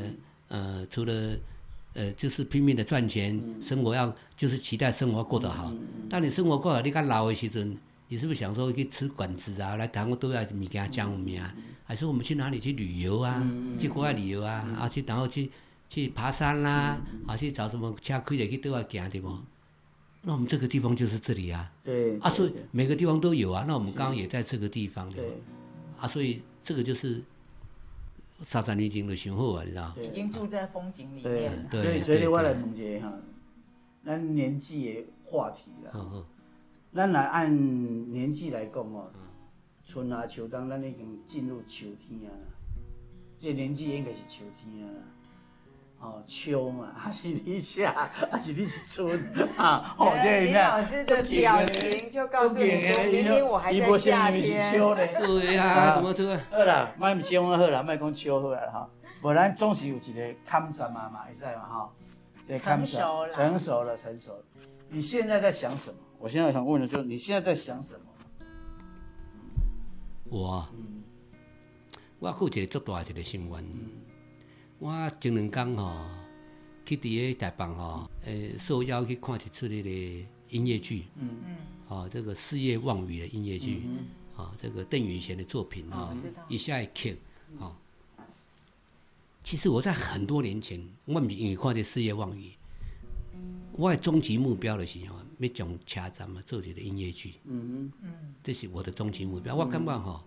[0.48, 1.36] 呃，除了
[1.94, 5.72] 呃，就是拼命的赚钱，生活要就是期待生活过得好。
[6.10, 7.76] 当你生活过好，你较老的时阵，
[8.08, 11.40] 你是不是想说去吃馆子啊，来谈我都要物件讲有名，
[11.84, 13.40] 还是我们去哪里去旅游啊，
[13.78, 15.50] 去国外旅游啊，啊去然后去
[15.88, 19.36] 去爬山啦、啊去找什么车开的去对外行对不？
[20.22, 23.64] 那我们这个地方就是这里啊，对啊，所以每个地方都有啊。
[23.68, 25.32] 那我们刚刚也在这个地方对对？
[26.00, 27.22] 啊，所以这个就是
[28.40, 29.94] 三十年前的想好啊，你知道？
[30.02, 33.14] 已经住在风景里对面了，对所以所以对我来问一下哈，
[34.04, 35.92] 咱年纪的话题啦。
[35.94, 36.24] 嗯嗯。
[36.92, 39.10] 咱来按年纪来讲哦，
[39.84, 42.34] 春啊秋冬，咱已经进入秋天啊。
[43.38, 44.90] 这年纪应该是秋天啊。
[45.98, 49.18] 哦，秋嘛， 还是你夏，还是你是春
[49.56, 49.94] 啊？
[49.98, 54.72] 哦，这林老师的表情就告诉你说，明明我还在夏是天。
[54.72, 55.06] 秋呢。
[55.18, 56.38] 对呀、啊怎么这个？
[56.50, 58.88] 好啦，莫唔伤好啦，卖讲秋好啦哈。
[59.22, 61.90] 无咱总是有一个坎站嘛嘛，会使嘛哈。
[62.58, 64.44] 成熟了成熟了，成熟了。
[64.88, 65.98] 你现在在想什么？
[66.18, 68.00] 我现在想问的就是，你现在在想什么？
[70.28, 70.70] 我啊，
[72.20, 73.64] 我一个足大的一个心愿。
[74.78, 76.04] 我前两天吼，
[76.84, 81.30] 去伫个台北吼，诶，受邀去看一出迄个音乐剧，嗯。
[81.46, 81.56] 嗯，
[81.88, 83.82] 哦，这个《四叶望雨》的音乐剧，
[84.36, 86.44] 啊、这个邓宇贤的作品啊、知道。
[86.48, 87.16] 一下一 Q，
[87.58, 87.74] 啊。
[89.42, 92.50] 其实我在很多年前，我毋是因为看这《四叶望雨》，
[93.72, 97.34] 我的终极目标就是吼，要从车站嘛做一个音乐剧。
[97.44, 99.54] 嗯嗯嗯这是我的终极目标。
[99.54, 100.22] 我感觉吼，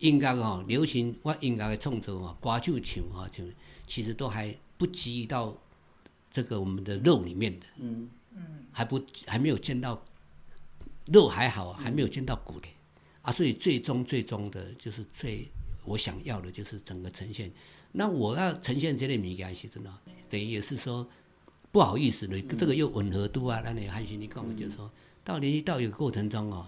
[0.00, 3.46] 音乐吼，流行我音乐的创作吼，歌手唱吼唱，
[3.86, 5.56] 其实都还不及到
[6.30, 8.08] 这个我们的肉里面的，嗯。
[8.72, 10.02] 还不还没有见到
[11.06, 12.66] 肉还好，还没有见到骨的
[13.22, 15.48] 啊，所以最终最终的就是最
[15.84, 17.48] 我想要的就是整个呈现。
[17.92, 19.94] 那我要呈现这类物件是真的，
[20.28, 21.08] 等于也是说
[21.70, 24.90] 不好意思的，这个又吻合度啊，那你还是你讲的就是说，
[25.22, 26.66] 到年纪到一个过程中哦，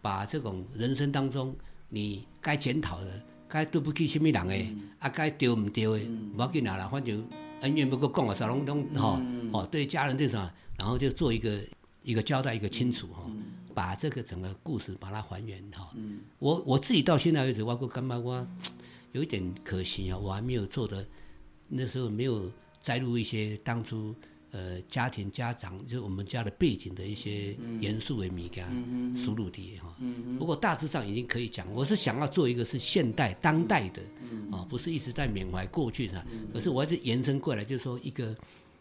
[0.00, 1.54] 把这种人生当中
[1.90, 3.22] 你该检讨的、
[3.52, 7.22] 该对不起什么人诶，啊该丢唔丢诶，不要紧啦啦，反正
[7.60, 9.20] 恩怨不够讲啊，啥拢拢吼
[9.52, 11.60] 吼，对家人对啥，然后就做一个
[12.02, 13.30] 一个交代，一个清楚哈，
[13.74, 15.92] 把这个整个故事把它还原哈。
[16.38, 18.46] 我我自己到现在为止，我感觉我
[19.12, 21.06] 有一点可惜啊，我还没有做的，
[21.68, 24.14] 那时候没有摘录一些当初
[24.52, 28.64] 呃家庭家长就是我们家的背景的一些严肃的物件
[29.16, 29.96] 输入的哈。
[30.38, 34.00] 不过大致上已经可以讲，我是想要做一个是现代当代的
[34.50, 38.36] 啊，不是一直在缅怀过去的，可是我还是延伸过来，就是说一个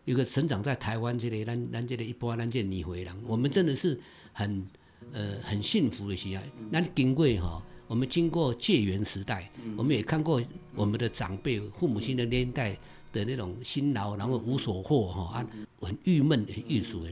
[0.05, 3.99] 一个成长在台湾这里，咱咱这里一波咱这你回来，我们真的是
[4.31, 4.65] 很
[5.11, 6.43] 呃很幸福的时代。
[6.69, 7.63] 那经过哈。
[7.87, 10.41] 我们经过戒严时代，我们也看过
[10.75, 12.73] 我们的长辈、父母亲的年代
[13.11, 15.47] 的那种辛劳，然后无所获哈，啊，
[15.81, 17.11] 很郁闷、很郁卒的。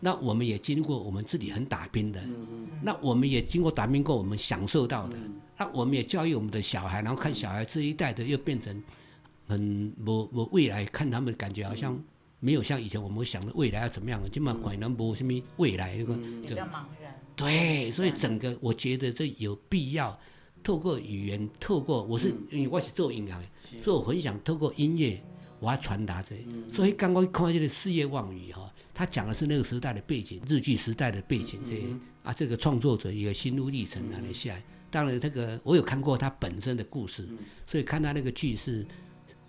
[0.00, 2.22] 那我们也经过我们自己很打拼的，
[2.82, 5.16] 那我们也经过打拼过，我们享受到的。
[5.56, 8.80] 那我们也教育我们的小孩，然后看小孩这一代的又变成
[9.48, 12.00] 很我我未来看他们感觉好像
[12.38, 17.20] 没有像以前我们想的未来要怎么样，基本上可能没什么未来那个比较茫然。
[17.34, 20.16] 对，所以整个我觉得这有必要
[20.62, 25.20] 透过语言，透过我是因为我是做音乐的，所以我很想透过音乐，
[25.60, 26.36] 我要传达这。
[26.72, 31.82] 所以刚刚看这个《四叶望雨》哈，他讲的是那个时代的背景，日剧时代的背景这
[32.22, 34.54] 啊，这个创作者一个心路历程啊那些。
[34.90, 37.28] 当然，这个我有看过他本身的故事，
[37.66, 38.86] 所以看他那个剧是，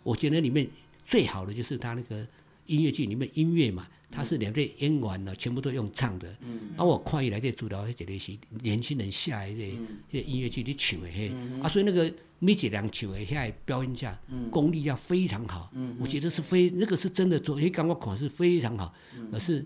[0.04, 0.68] 我觉得里面
[1.06, 2.28] 最好的就是他那个
[2.66, 3.88] 音乐剧里面音乐嘛。
[4.12, 6.36] 他是两对演员呢，全部都用唱的。
[6.42, 6.72] 嗯。
[6.76, 9.78] 啊，我看伊来这主疗，迄个是年轻人下来的，
[10.12, 10.74] 迄音乐剧的
[11.16, 11.32] 嘿。
[11.62, 14.18] 啊，所以那个米姐良唱的，下表演家
[14.50, 15.70] 功力要非常好。
[15.74, 15.96] 嗯。
[16.00, 18.94] 我觉得是非那个是真的做，迄刚我看是非常好。
[19.18, 19.30] 嗯。
[19.32, 19.66] 可是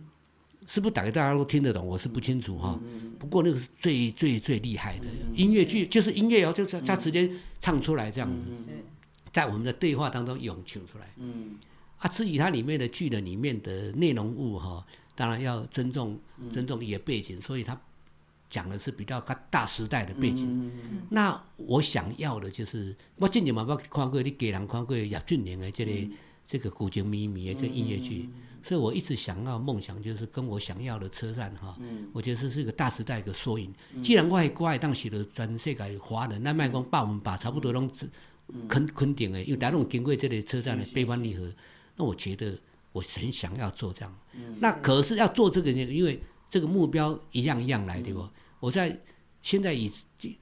[0.66, 1.86] 是不是打给大家都听得懂？
[1.86, 2.80] 我是不清楚哈。
[2.84, 3.14] 嗯。
[3.18, 5.06] 不过那个是最最最厉害的
[5.36, 8.50] 音乐剧，就是音乐哦，就是他直接唱出来这样子，
[9.32, 11.08] 在我们的对话当中咏唱出来。
[11.18, 11.56] 嗯。
[12.00, 16.20] 啊，至于它里面的剧的里面的内容物哈，当然要尊重
[16.52, 17.80] 尊重一些背景，所以他
[18.54, 20.72] 讲的是比较大时代的背景。
[21.10, 26.12] 那我想要的就是，我之前嘛我看过你给人看过叶俊麟的这里
[26.46, 28.30] 这个古今秘密的这音乐剧，
[28.64, 31.76] 所以我一直想要梦想就是跟我想要的车站哈，
[32.14, 33.74] 我觉得这是一个大时代一个缩影。
[34.04, 37.90] 既然我国外当时的全世界华人，那卖讲把我们把差不多拢
[38.70, 41.52] 肯肯定的，因为大家拢经过这里车站的悲欢离合。
[41.96, 42.56] 那我觉得
[42.92, 44.16] 我很想要做这样，
[44.60, 48.28] 那可是要做这个，因为这个目标一样一样来，对不？
[48.64, 48.98] 我在
[49.42, 49.92] 现在以，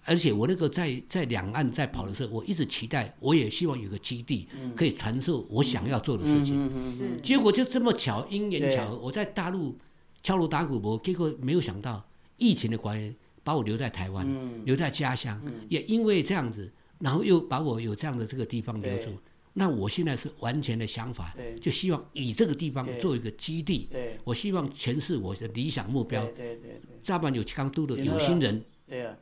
[0.06, 7.20] 而且我那个在在两岸在跑的时候，我一直期待，我也希望有个基地可以传授我想要做的事情。
[7.24, 9.76] 结果就这么巧，因缘巧合，我在大陆
[10.22, 12.06] 敲锣打鼓，我结果没有想到
[12.38, 14.24] 疫情的关系，把我留在台湾，
[14.66, 19.18] 留在家乡，也因为这样子，然后又把我有这样的这个地方留住。
[19.54, 23.90] 那我现在是完全的想法，就希望以这个地方做一个基地。
[24.24, 26.24] 我希望诠释我的理想目标。
[26.28, 26.80] 对对对。
[27.04, 28.64] 扎板有强度的有心人。
[28.88, 29.14] 对啊。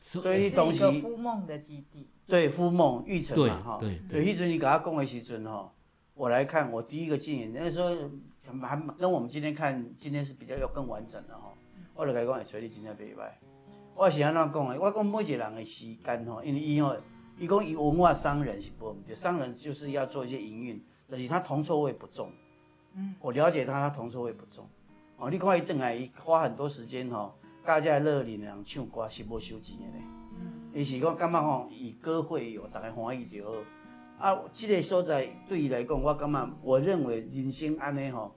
[0.00, 0.78] 所以东西。
[0.78, 2.08] 是一个梦的基地。
[2.26, 3.78] 对，夫梦玉成嘛哈。
[3.78, 4.24] 对对。
[4.24, 5.70] 对，一直你给他讲的时阵哈，
[6.14, 7.90] 我来看我第一个建议，那时候
[8.62, 11.52] 还跟我们今天看今天是比较要更完整的哈。
[11.94, 13.28] 我就来讲，找你今天袂歹。
[13.94, 14.80] 我是安怎讲的？
[14.80, 16.96] 我讲每一个人的时间哈，因为以后。
[17.38, 18.96] 伊讲以文化商人是不？
[19.14, 22.30] 商人就是要做一些营运，但是他铜臭味不重。
[22.94, 24.66] 嗯，我了解他，他铜臭味不重。
[25.16, 30.02] 哦，你看伊等来，伊花很多时间吼，大家热里人唱歌是无收钱的咧。
[30.38, 33.58] 嗯，伊是讲感觉吼，以歌会友，大家欢喜就好。
[34.18, 38.34] 啊，这个所在对伊来讲，我感觉，我认为人生安尼吼，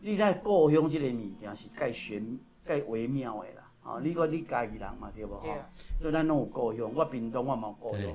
[0.00, 3.61] 你在故乡这个物件是介玄、介微妙的啦。
[3.84, 5.30] 哦，你讲你家己人嘛，对无？
[5.30, 5.56] 吼，
[6.00, 8.06] 所以咱拢有故乡，我屏东我嘛有故乡，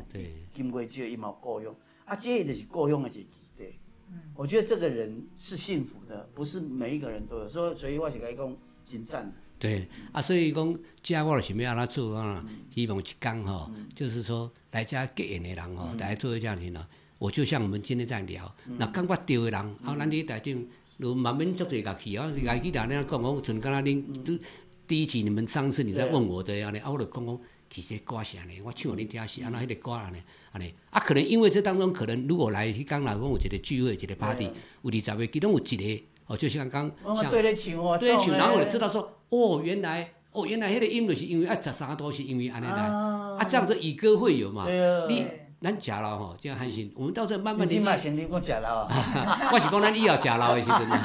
[0.53, 1.75] 金龟石伊嘛有故乡，
[2.05, 3.25] 啊，这就是故乡的一个基
[3.57, 3.65] 地。
[4.09, 9.29] 嗯，我觉得这个人是幸福的，不是每一个人都有，所以所以我是甲伊讲真赞。
[9.59, 12.45] 对，啊，所以讲，家我想要安怎做啊？
[12.73, 16.81] 希望一讲吼，就是说来家结缘的人吼，大家做一家庭咯。
[17.19, 24.39] 我就像我们今天在聊，那感觉对的人，啊，咱伫台顶，就慢慢做一家去啊，家己人咧讲讲，像敢若恁。
[24.87, 27.37] 第一集你们上次你在问我的呀，你啊我的公公
[27.69, 28.53] 其实歌啥呢？
[28.63, 30.17] 我唱你听是安那迄个歌安尼
[30.53, 34.49] 安尼啊，可能因为这当中可能如果来去刚来讲，有一个聚会，一个 party，
[34.83, 36.89] 有二十个，其中有一个哦，就像刚
[37.21, 44.65] 像对得起我，对得起，然后我就知道说，哦，原来哦原来迄个音乐是因为啊十三都是因为安尼来啊，这样子以歌会友嘛，
[45.09, 45.27] 你
[45.61, 50.79] 咱食老吼，这样还行，我们到时候慢慢年纪，你先你讲食老啊， 我是讲咱以后食老的时阵，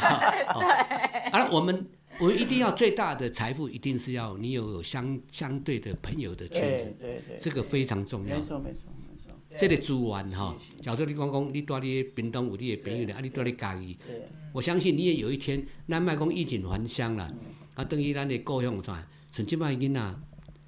[1.33, 1.85] 啊，我们。
[2.21, 8.39] 我一定要最大的财富，一定是要你有有相相对的朋友的圈子，对对对，这个非常重要。
[8.39, 8.45] 没。
[8.45, 17.33] 错没错没错，这个资源哈，假如你讲讲，你住你的屏东有你的朋友咧，啊，你住你家己，对，我相信你也有一天，咱卖讲衣锦还乡啦，
[17.75, 19.05] 啊，等于咱的故乡怎样？
[19.33, 20.15] 像即摆囡仔，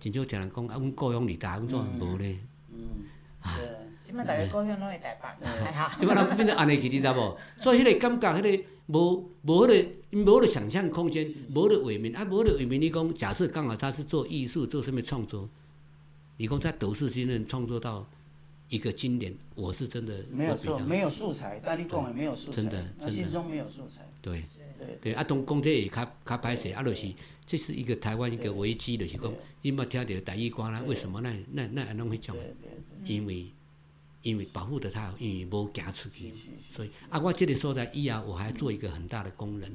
[0.00, 2.38] 真少听人讲啊，阮故乡离大，阮怎无咧？
[2.72, 3.04] 嗯，
[3.42, 3.68] 对，
[4.14, 5.98] 起码大家高兴拢会台北，还好。
[5.98, 7.36] 即摆人变成安尼去，你知无？
[7.56, 15.48] 所以迄个感觉，迄个无无迄个无迄个想象空间，无迄个画面，啊，无迄个画面，你讲假设刚好他是做艺术，做什么创作？
[16.36, 18.06] 你讲在斗士新人创作到
[18.68, 24.44] 一个经典，我是真的没有错，没有素材，但你讲的没有素材，真的真的心中没有素材，对。
[24.76, 27.06] 对，对，啊，当讲这也较较歹势，啊，就是
[27.46, 30.82] 这是一个台湾一个危机，就是讲，你冇听到台语歌啦？
[30.86, 32.36] 为什么那那那安弄迄种？
[33.04, 33.46] 因为
[34.24, 36.32] 因为保护着他，因为无行出去，
[36.74, 39.70] 所以啊，我这个所在以后我还做一个很大的工人，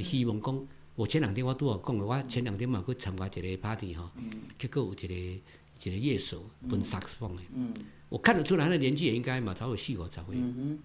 [0.00, 4.12] 希望讲，我前两天我拄有讲的，我前两天嘛去参加一个 party 哈，
[4.58, 7.72] 结果有一个一个乐手分萨克斯风的，嗯。
[8.10, 10.78] 我看得出来他的年纪也应该嘛，早有四五十岁，嗯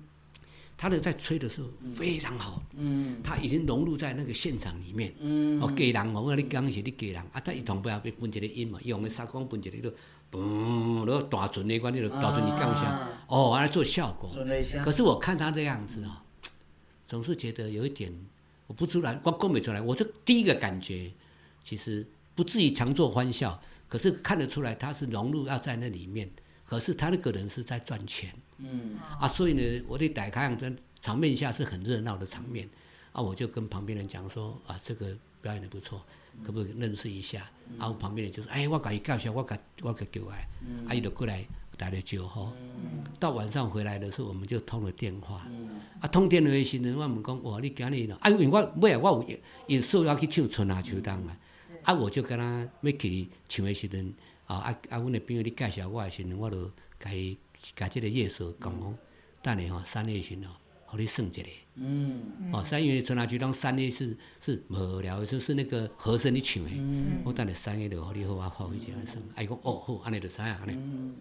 [0.81, 2.63] 他的在吹的时候非常好。
[2.73, 3.21] 嗯。
[3.21, 5.13] 他已经融入在那个现场里面。
[5.19, 5.59] 嗯。
[5.61, 9.93] 哦，家人哦，你讲是你家人，啊，他伊同背后要分一个音嘛，伊用个沙光分一个，就
[10.31, 14.29] 嘣，然后大准那关，你就大准你降下，啊哦，来做效果。
[14.83, 16.11] 可，是我看他这样子哦，
[17.07, 18.13] 总是觉得有一点，
[18.67, 19.81] 我不出来，我讲不出来。
[19.81, 21.11] 我这第一个感觉，
[21.63, 26.29] 其实不至于强作欢笑，可是看得出来他是融入要在那里面。
[26.65, 32.69] 可是他那个人是在赚钱嗯啊，所以呢，我对打开这场面下是很热闹的场面
[33.11, 36.03] 啊，我就跟旁边人讲说啊，这个表演的不错，
[36.43, 37.49] 可不可以认识一下？
[37.77, 40.47] 啊，我旁边人就说，哎，我给伊介绍，我给我给叫来，
[40.87, 41.45] 啊，伊就过来
[41.77, 42.49] 打了招呼。
[43.19, 45.47] 到晚上回来的时候，我们就通了电话。
[46.01, 48.17] 啊，通电话的时阵，我们讲，哇，你今日呢？
[48.21, 51.37] 啊，因为我尾啊，我有有说要去唱春夏秋冬嘛。
[51.83, 54.13] 啊，我就跟他要去唱的时阵，
[54.45, 57.37] 啊啊啊，阮的朋友你介绍我的时阵，我就甲伊
[57.75, 58.97] 甲即个乐手讲讲，
[59.41, 60.55] 等下吼三月时阵吼，
[60.89, 61.43] 互你算一下。
[61.75, 66.71] 嗯哦，三月春啊，就当三月是是无聊，就是那个和声你唱的。
[67.23, 69.23] 我等下三月就互你好啊，发挥一下算。
[69.35, 71.13] 啊，伊讲哦好，安尼就知影安尼。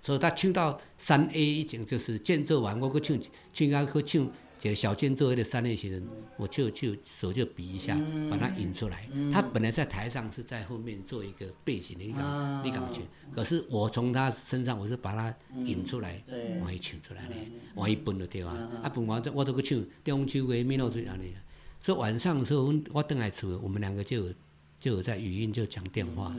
[0.00, 3.18] 所以他唱到三 A 以前，就是间奏完，我搁唱
[3.52, 4.30] 唱啊去唱
[4.62, 7.98] 一个小间奏迄个三 A 时阵，我就就手就比一下，
[8.30, 9.08] 把它引出来。
[9.32, 13.00] 他本来在台上是在后面做一个背景的一啊个一感觉，
[13.34, 17.36] 可是我从他身上我是把它引出来，对往伊唱出来咧，
[17.74, 18.52] 往伊分就对啊。
[18.82, 21.34] 啊，分完我都去唱中秋的米露水安尼。
[21.80, 24.34] 所以晚上的时候，阮我等来厝，我们两个就有
[24.78, 26.32] 就有在语音就讲电话。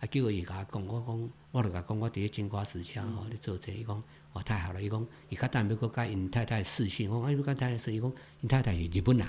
[0.00, 9.26] 啊，结果伊甲我讲，我讲，我就甲讲，我伫咧金瓜石车吼，咧做这，伊讲，哇，太好了，伊讲，伊较等要搁甲因太太视讯，我讲，伊，要甲太太视讯，伊讲，因太太是日本人，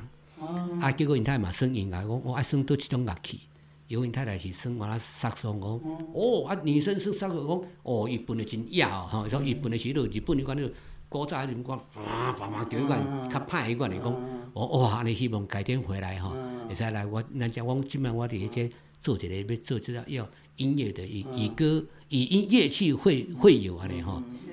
[0.79, 3.41] 啊，结果因太太嘛算音乐，我我爱算倒一种乐器，
[3.87, 10.73] 因为因太太是算完了萨克斯风，我讲，哦，啊，女生算萨克斯风，哦，伊分的真野哦，吼，伊讲伊分的是迄日本迄款迄个
[11.09, 14.05] 古早迄种款，哗哗哗叫迄款，较歹迄款，伊讲，
[14.53, 16.33] 哦，哇，安尼希望改天回来吼，
[16.71, 24.23] 会使来我，咱讲我即摆我伫咧这做一个要做这个要音乐的以以歌以音乐器会会友安尼吼。
[24.31, 24.49] 是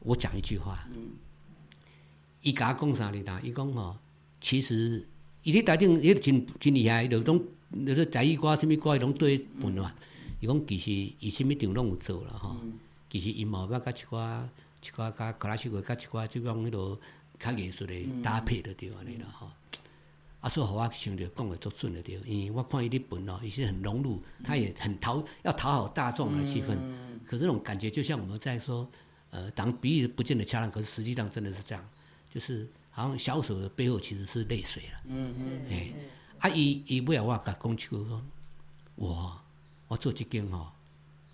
[0.00, 0.88] 我讲一句话，
[2.42, 3.42] 伊甲我讲啥哩呾？
[3.42, 3.96] 伊讲吼，
[4.40, 5.06] 其实
[5.42, 7.44] 伊咧台顶伊真真厉害，伊就拢，
[7.84, 9.92] 就说台语歌、什物歌，伊拢对分嘛。
[10.40, 12.56] 伊讲其实伊什物场拢有做啦吼。
[13.10, 14.42] 其实伊嘛有捌甲一寡
[14.80, 16.98] 一寡甲克拉西克甲一寡即种迄落
[17.38, 19.50] 较艺术的搭配就对安尼啦吼。
[20.40, 26.76] 啊，所以互我想着讲的足准的对，因为我看伊日本哦，伊是很融入，他也很讨要讨好大众的气氛。
[27.26, 28.88] 可是那种感觉，就像我们在说，
[29.30, 31.84] 呃，当然比喻不见得恰当，可是实际上真的是这样，
[32.32, 35.00] 就是好像小手的背后其实是泪水了。
[35.06, 35.92] 嗯嗯哎，
[36.38, 38.22] 啊，伊伊尾要我甲讲句说，
[38.94, 39.40] 我
[39.88, 40.68] 我做这件吼，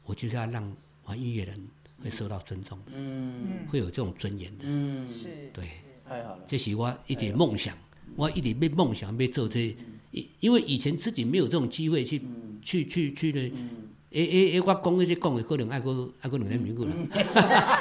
[0.04, 1.68] 我就是要让玩音乐人
[2.02, 3.66] 会受到尊重的，嗯。
[3.68, 4.64] 会有这种尊严的。
[4.66, 5.50] 嗯，是。
[5.52, 5.68] 对，
[6.08, 7.76] 太好了，这是我一点梦想，
[8.16, 9.74] 我一直被梦想被做这，
[10.10, 12.20] 因因为以前自己没有这种机会去
[12.62, 13.52] 去去去呢。
[14.14, 16.92] 诶诶诶，我讲迄些讲的可能爱过爱过两年名句啦，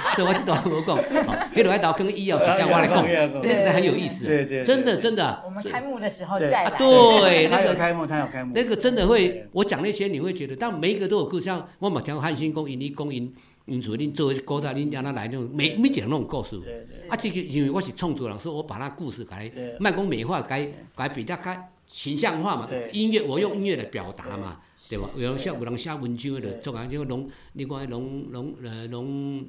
[0.17, 3.05] 所以我这段无讲，哦迄落爱豆坑以后直接我来讲，
[3.43, 5.43] 那个才很有意思，对对对真的真的。
[5.45, 6.71] 我，们开幕的时候对再来。
[6.71, 13.31] 啊对那个开幕，他有开幕，那个真的会，我讲那些你会觉得，但每一个都有故事，像我嘛听汉星讲，因你讲因
[13.65, 16.59] 因此恁做古早恁让他来那种每每讲那种故事，
[17.07, 19.49] 啊，这个因为我是创作人，所以我把那故事改，
[19.79, 21.55] 卖讲美化，改改比较较
[21.87, 24.59] 形象化嘛，音乐我用音乐来表达嘛，
[24.89, 24.97] 对。
[24.97, 25.09] 吧？
[25.15, 29.45] 有人写有人写文章的，就做啊，就龙，你看龙龙呃龙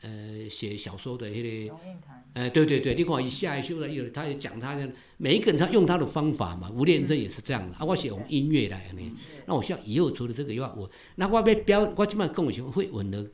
[0.00, 1.68] 呃写小说的迄、个。
[1.68, 6.70] 龙应台，呃，对对对，你看一下一修的，有他也讲他的，每一个人他用他的方法嘛。
[6.72, 9.00] 吴念真也是这样的，啊，我写用音乐来呢。
[9.46, 13.24] 那我希望以后除了这个以外，我那我要表，我基本上跟我喜欢会吻的，呃，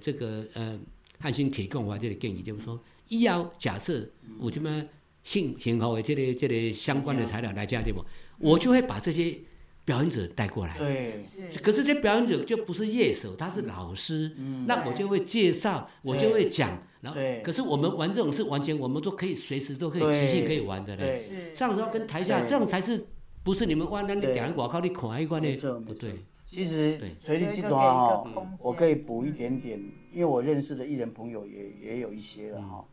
[0.00, 0.78] 这个呃
[1.18, 2.78] 汉星铁供我这里建议就是说，
[3.08, 4.84] 以后假设我这么
[5.22, 8.04] 幸幸好的这个这个相关的材料来加对不？
[8.38, 9.38] 我就会把这些
[9.84, 10.76] 表演者带过来。
[10.76, 11.60] 对，是。
[11.60, 14.32] 可是这表演者就不是乐手，他是老师，
[14.66, 17.40] 那我就会介绍，我就会讲，然后对。
[17.42, 21.02] 可是我们玩这种事完全我们都可以随时都可以即兴可以玩的嘞。
[21.02, 22.48] 对，是这样子要跟台下对。
[22.48, 23.06] 这样才是
[23.42, 24.34] 不是你们玩那你对。
[24.34, 26.24] 两个广告你看一关没错的不对，
[26.54, 27.16] 其实对。
[27.20, 28.24] 垂立这段哈，
[28.60, 29.76] 我可以补一点点，
[30.12, 32.84] 因为我认识的艺人朋友也也有一些了哈。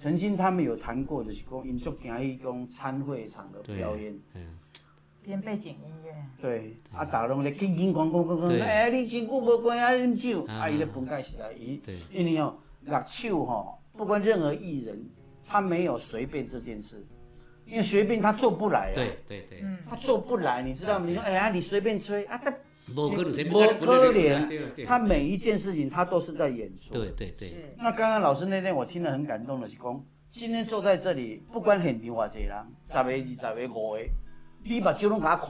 [0.00, 4.58] 曾经他们有谈过的是讲，因做行一讲参会场的表演，嗯，
[5.22, 8.60] 编背景音乐，对，啊，大龙咧紧紧讲讲讲讲，对。
[8.62, 10.60] 哎，你真久无关啊啉酒，啊。
[10.60, 11.98] 啊，伊咧分解起来，伊对。
[12.10, 15.04] 因为哦，乐手吼，不管任何艺人，
[15.46, 17.04] 他没有随便这件事，
[17.66, 21.06] 因为随便他做不来啊，对对对，嗯，他做不来，你知道吗？
[21.06, 22.52] 你说，哎呀，你随便吹啊，他
[22.92, 26.92] 不可能他每一件事情他都是在演出。
[26.94, 32.56] 对对对，那刚刚老师那天我听了很感动的是讲，今天坐在这里，不管现场偌济人，
[32.88, 34.00] 十个、二十个、五个，
[34.64, 35.48] 你把酒拢给他看，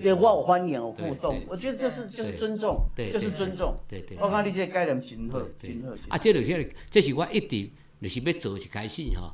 [0.00, 3.76] 对我有欢迎有互动，我觉得这是就是尊重，就是尊重。
[3.88, 4.16] 对对。
[4.20, 5.94] 我看你这个概念真好，对真好。
[6.08, 9.32] 啊，这就是这是我一直就是要做一开始吼。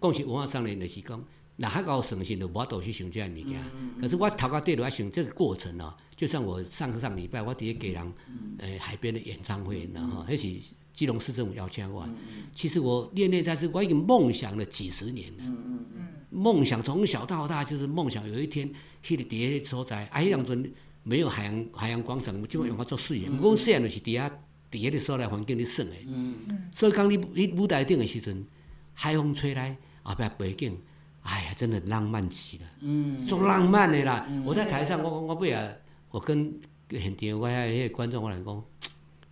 [0.00, 1.24] 讲是文化上的，就是讲，
[1.60, 3.60] 那较高省心就无法度去想这样物件。
[4.00, 8.12] 可是我头壳底落来想这个过程哦，就像我上个上礼拜我伫咧给人
[8.58, 12.08] 诶海边的演唱会，然后迄是基隆市政府邀请我。
[12.54, 15.44] 其实我念念在这，我已经梦想了几十年了。
[16.30, 18.70] 梦想从小到大就是梦想，有一天
[19.04, 23.30] 迄个伫迄个所在，啊，迄当阵没有海洋海洋广场，即摆用我做水的。
[23.30, 24.30] 毋过细汉就是伫遐
[24.70, 25.92] 伫迄个所在环境咧耍的。
[26.72, 28.46] 所以讲你你舞台顶的时阵，
[28.94, 30.78] 海风吹来，后壁背景，
[31.22, 34.26] 哎呀，真的浪漫极了，嗯，足浪漫的啦。
[34.44, 36.58] 我在台上，我讲我不也，我跟
[36.90, 38.64] 现场我遐迄个观众我来讲，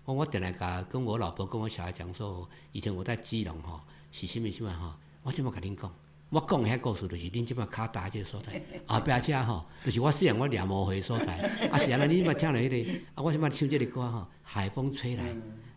[0.04, 3.80] 我我定来甲跟我老婆跟我小孩讲说，以前我在基隆吼
[4.12, 5.92] 是啥物啥物吼，我即么甲恁讲。
[6.28, 11.36] 我讲的遐故事，就是恁即摆骹踏即个所在， 后壁遮吼，就是我细汉我掠毛回所在，
[11.70, 15.24] 啊是安尼，你即摆听了迄、个，啊我即摆唱即个歌吼，海风吹来，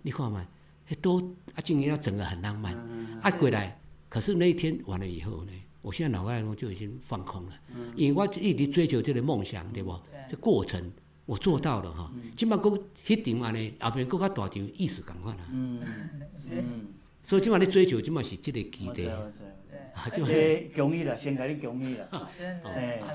[0.01, 0.43] 你看嘛，
[0.89, 1.19] 迄都
[1.53, 2.75] 啊，今年要整个很浪漫，
[3.21, 3.79] 啊过来，
[4.09, 5.51] 可是那一天完了以后呢，
[5.81, 7.53] 我现在脑袋中就已经放空了，
[7.95, 9.97] 因为我一直追求这个梦想，对不？
[10.29, 10.91] 这过程
[11.25, 15.79] 我做到了哈，即摆佫迄场安尼，后边佫较大场艺术共款啊，嗯
[16.35, 16.55] 是。
[16.55, 16.87] 嗯，
[17.23, 19.17] 所以即摆咧追求， 即摆是即个基地，啊，
[20.05, 20.27] 而即摆。
[20.27, 22.05] 且恭喜啦，先甲你恭喜啦。
[22.11, 22.27] 啊，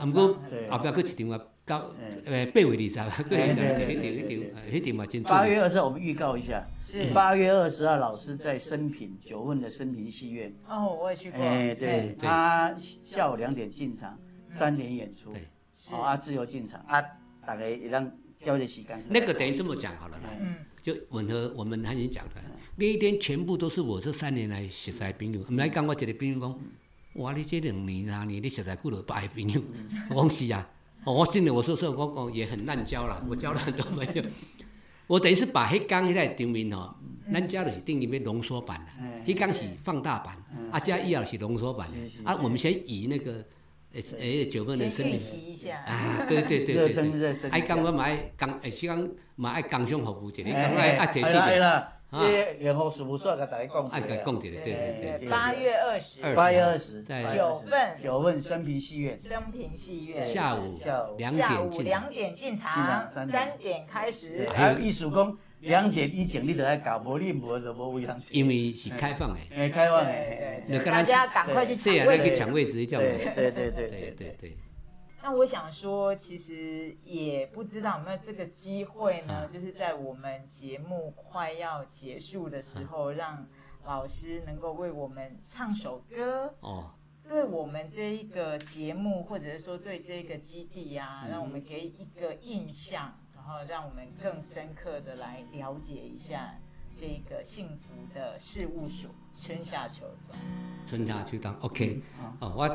[0.00, 0.28] 很毋过
[0.70, 1.90] 后壁搁一场啊，到
[2.26, 5.46] 哎诶八月二十啊，过二十，迄对对场迄场迄场嘛真八。
[5.46, 7.06] 月二十号我们预告一下，是。
[7.12, 14.18] 八月二十号老师在生平九份的生平戏院，哦，我也去过，哎，对，他下午两点进场，
[14.50, 15.48] 三点演出，对。
[15.86, 16.80] 好啊，自由进场。
[16.86, 17.02] 啊，
[17.46, 19.02] 大概也让交的时间。
[19.08, 22.40] 那个等于这么讲好了啦，嗯，就吻合我们汉经讲的，
[22.76, 26.58] 那一天全部都是我这三年来熟识的朋友，毋来讲我一个朋友讲，
[27.14, 29.62] 哇，你这两年三年你熟识几多百朋友？
[30.10, 30.66] 我讲是啊，
[31.04, 34.22] 哦我真的我说说我讲也很滥交啦，我交了很多朋友。
[35.06, 36.94] 我等于是把迄工迄个场面吼，
[37.30, 40.34] 咱遮就是等于要浓缩版啦，哎迄工是放大版，
[40.70, 43.44] 啊，遮以后是浓缩版的，啊，我们先以那个
[43.92, 45.14] 诶诶九个人生命。
[45.18, 47.50] 先预习一下，啊，对对对热对对。
[47.50, 51.34] 爱讲我嘛爱工，诶，时讲嘛爱工商服务一下，哎，讲爱爱提示
[52.60, 55.28] 然后事务所甲大家讲一下，爱甲讲一下，对对对。
[55.28, 57.96] 八月二十，二八月二十，在九份。
[58.02, 61.16] 九份生平戏院，生平戏院，下午下午。
[61.16, 63.86] 两下午点进两点进进场，三点。
[63.86, 68.06] 开始，还有艺术工两点以前你都爱搞，无你无就无位。
[68.30, 72.22] 因为是开放的，哎，开放对诶，对对，那跟他大家赶快去抢位置。
[72.22, 73.88] 那个抢位置这样对的，对对对对。
[73.90, 74.56] 对对对，
[75.26, 83.46] 那我想说，其实也不知道有没有这个机会呢，就是在我们节目快要结束的时候，让
[83.86, 86.90] 老师能够为我们唱首歌，哦，
[87.26, 96.54] 对我们这一个节目，或者是说对这个基地啊，让我们给一个印象，然后让我们更深刻的来了解一下
[96.94, 99.10] 这个幸福的事务所
[99.40, 100.36] 春夏秋冬。
[100.86, 102.02] 春夏秋冬，OK，
[102.40, 102.68] 哦，我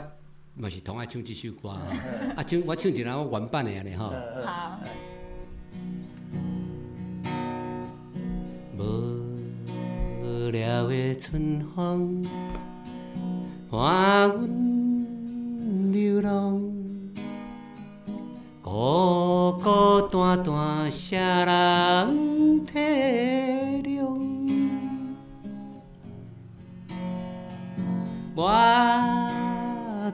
[0.62, 4.08] 嘛是同爱唱这首歌啊，唱我唱一个我原版的安尼吼。
[4.08, 4.78] 呃好，
[8.78, 12.28] 无聊的春风，
[13.72, 16.62] 伴阮流浪，
[18.62, 22.29] 孤孤单单谁人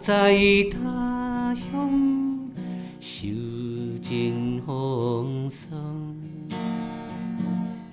[0.06, 0.38] 在
[0.70, 2.52] 他乡
[3.00, 3.28] 受
[4.04, 6.16] 尽风霜，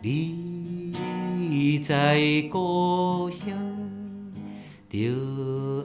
[0.02, 3.56] 你在故乡
[4.90, 5.08] 就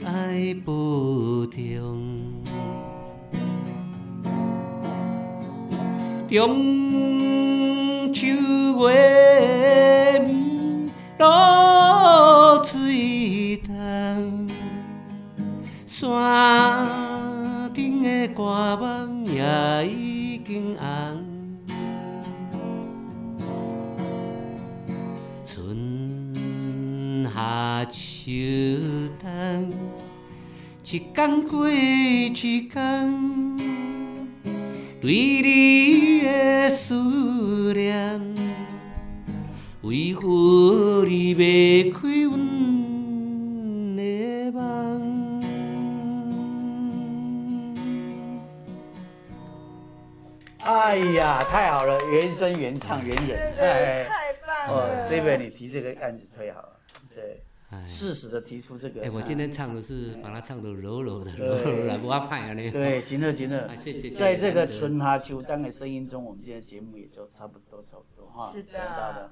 [0.05, 0.73] 爱保
[1.45, 1.97] 重。
[31.17, 32.69] 天过一天。
[35.01, 35.11] 对
[35.41, 36.93] 你的思
[37.73, 38.21] 念，
[39.81, 42.37] 为何你袂开阮
[43.95, 45.41] 的梦？
[50.59, 54.71] 哎呀，太好了，原声原唱原演，哎， 太棒了！
[54.71, 56.76] 哦你提这个案子推好了，
[57.83, 59.03] 适时的提出这个。
[59.03, 62.71] 哎，我今天唱的是把它唱的柔柔的，对柔柔的，不要派啊你。
[62.71, 69.31] 对，真的真的啊，谢谢谢谢在这个春夏秋冬的声音中，我们今天节目也就差不多差不多哈，是的到了。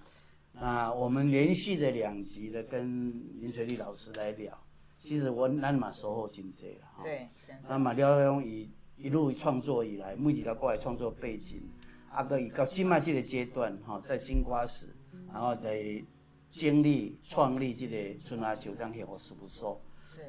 [0.51, 3.11] 那我们连续的两集的跟
[3.41, 4.57] 林水丽老师来聊，
[4.97, 6.87] 其实我咱嘛收获真济啦。
[6.97, 7.03] 哈。
[7.03, 7.29] 对，
[7.67, 11.61] 那嘛了用伊一路创作以来，每一条歌的创作背景，
[12.09, 14.87] 啊个伊到今麦这个阶段哈，在金瓜石，
[15.31, 16.01] 然后在
[16.59, 19.79] 经历创立这个春夏秋冬协和事务所。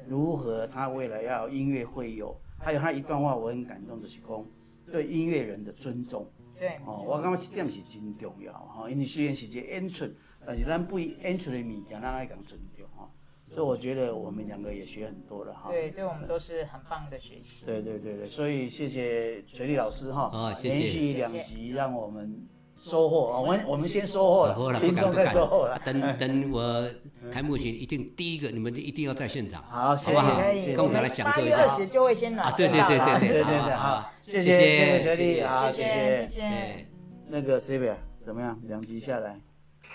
[0.05, 4.45] 如何他未来要音乐会有，还有他一段话我很感动，的是讲
[4.91, 6.29] 对音乐人的尊重。
[6.59, 10.05] 对，哦，我感觉这点是真重要哈，因为虽然是一个演出，
[10.45, 13.09] 但是咱对演出的物件，咱爱讲尊重哈。
[13.49, 15.71] 所以我觉得我们两个也学很多了哈。
[15.71, 17.65] 对，对我们都是很棒的学习。
[17.65, 22.45] 对对对对，所以谢谢垂丽老师哈，哦谢谢连续两集让我们
[22.77, 25.79] 收获，哦我们我们先收获好了，了，听众再收获了。
[25.83, 26.87] 等 等我
[27.31, 29.63] 开幕前一定第一个，你们一定要在现场。
[29.63, 30.41] 好，谢好不好？
[30.41, 31.57] 谢，谢谢跟我们来享受一下。
[31.57, 35.47] 八月二十就会先拿啊对对对对对对好对，好好，谢谢谢谢谢谢学弟，谢谢。
[35.47, 36.25] 好，谢谢。
[36.27, 36.87] 谢谢哎谢。
[37.27, 38.59] 那个 C 表怎么样？
[38.67, 39.39] 两集下来，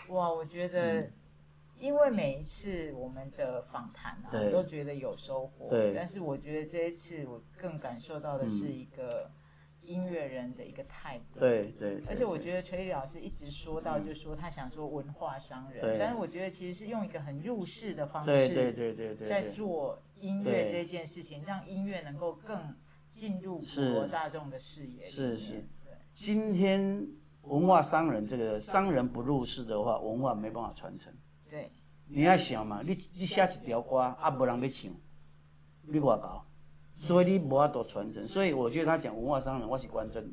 [0.08, 1.08] 哇，我觉得，
[1.78, 5.68] 因为每一次我们的访谈啊，我都觉得有收获。
[5.70, 5.94] 对。
[5.94, 9.30] 但是我觉得这一次我更感受到的是一个
[9.82, 11.40] 音乐人的一个态度。。
[11.40, 22.74] 对对，对而且我觉得崔立老师一直说到，就是说他想说文化商人，但是我觉得其实是用一个很入世的方式，对对对对在，做音乐对这件事情，让音乐能够更
[23.08, 25.08] 进入普是罗大众的视野。
[25.08, 25.52] 是是
[25.84, 27.06] 对今天
[27.42, 31.12] 文化商人这个商人不入世的话，文化没办法传承。
[31.50, 31.70] 对
[32.06, 34.90] 你要想嘛，你你写一条歌啊，无人要唱，
[35.82, 36.46] 你外搞，
[37.02, 38.26] 所以你无法度传承。
[38.26, 40.24] 所以我觉得他讲文化商人，我是完全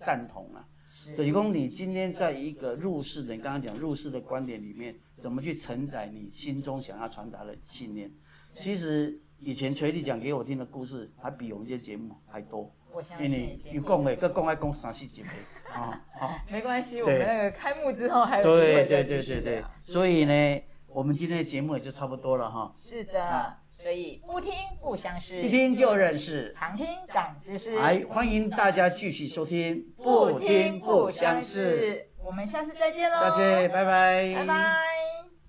[0.00, 0.66] 赞同啊。
[0.90, 8.10] 是就是讲你今天在一个入世的，你刚刚讲入世的观点里面，怎么去承载你心中想要传达的信念？
[8.58, 12.74] 其实以前锤弟讲给我听的故事，还比我们这些节目还多。
[12.92, 15.28] 我相信一因为定有讲的，各讲爱讲三四集的，
[15.70, 16.42] 啊啊。
[16.50, 22.72] 没关系，我对们那个开幕之后还有机对会再对对对对继续聊，所以呢，我们今天的节目也就差不多了哈。
[22.74, 32.08] 是的，所以不听不相识，一听就认识，常听长知识，来欢迎大家继续收听，不听不相识。
[32.18, 34.95] 我们下次再见喽，再见，拜拜，拜拜。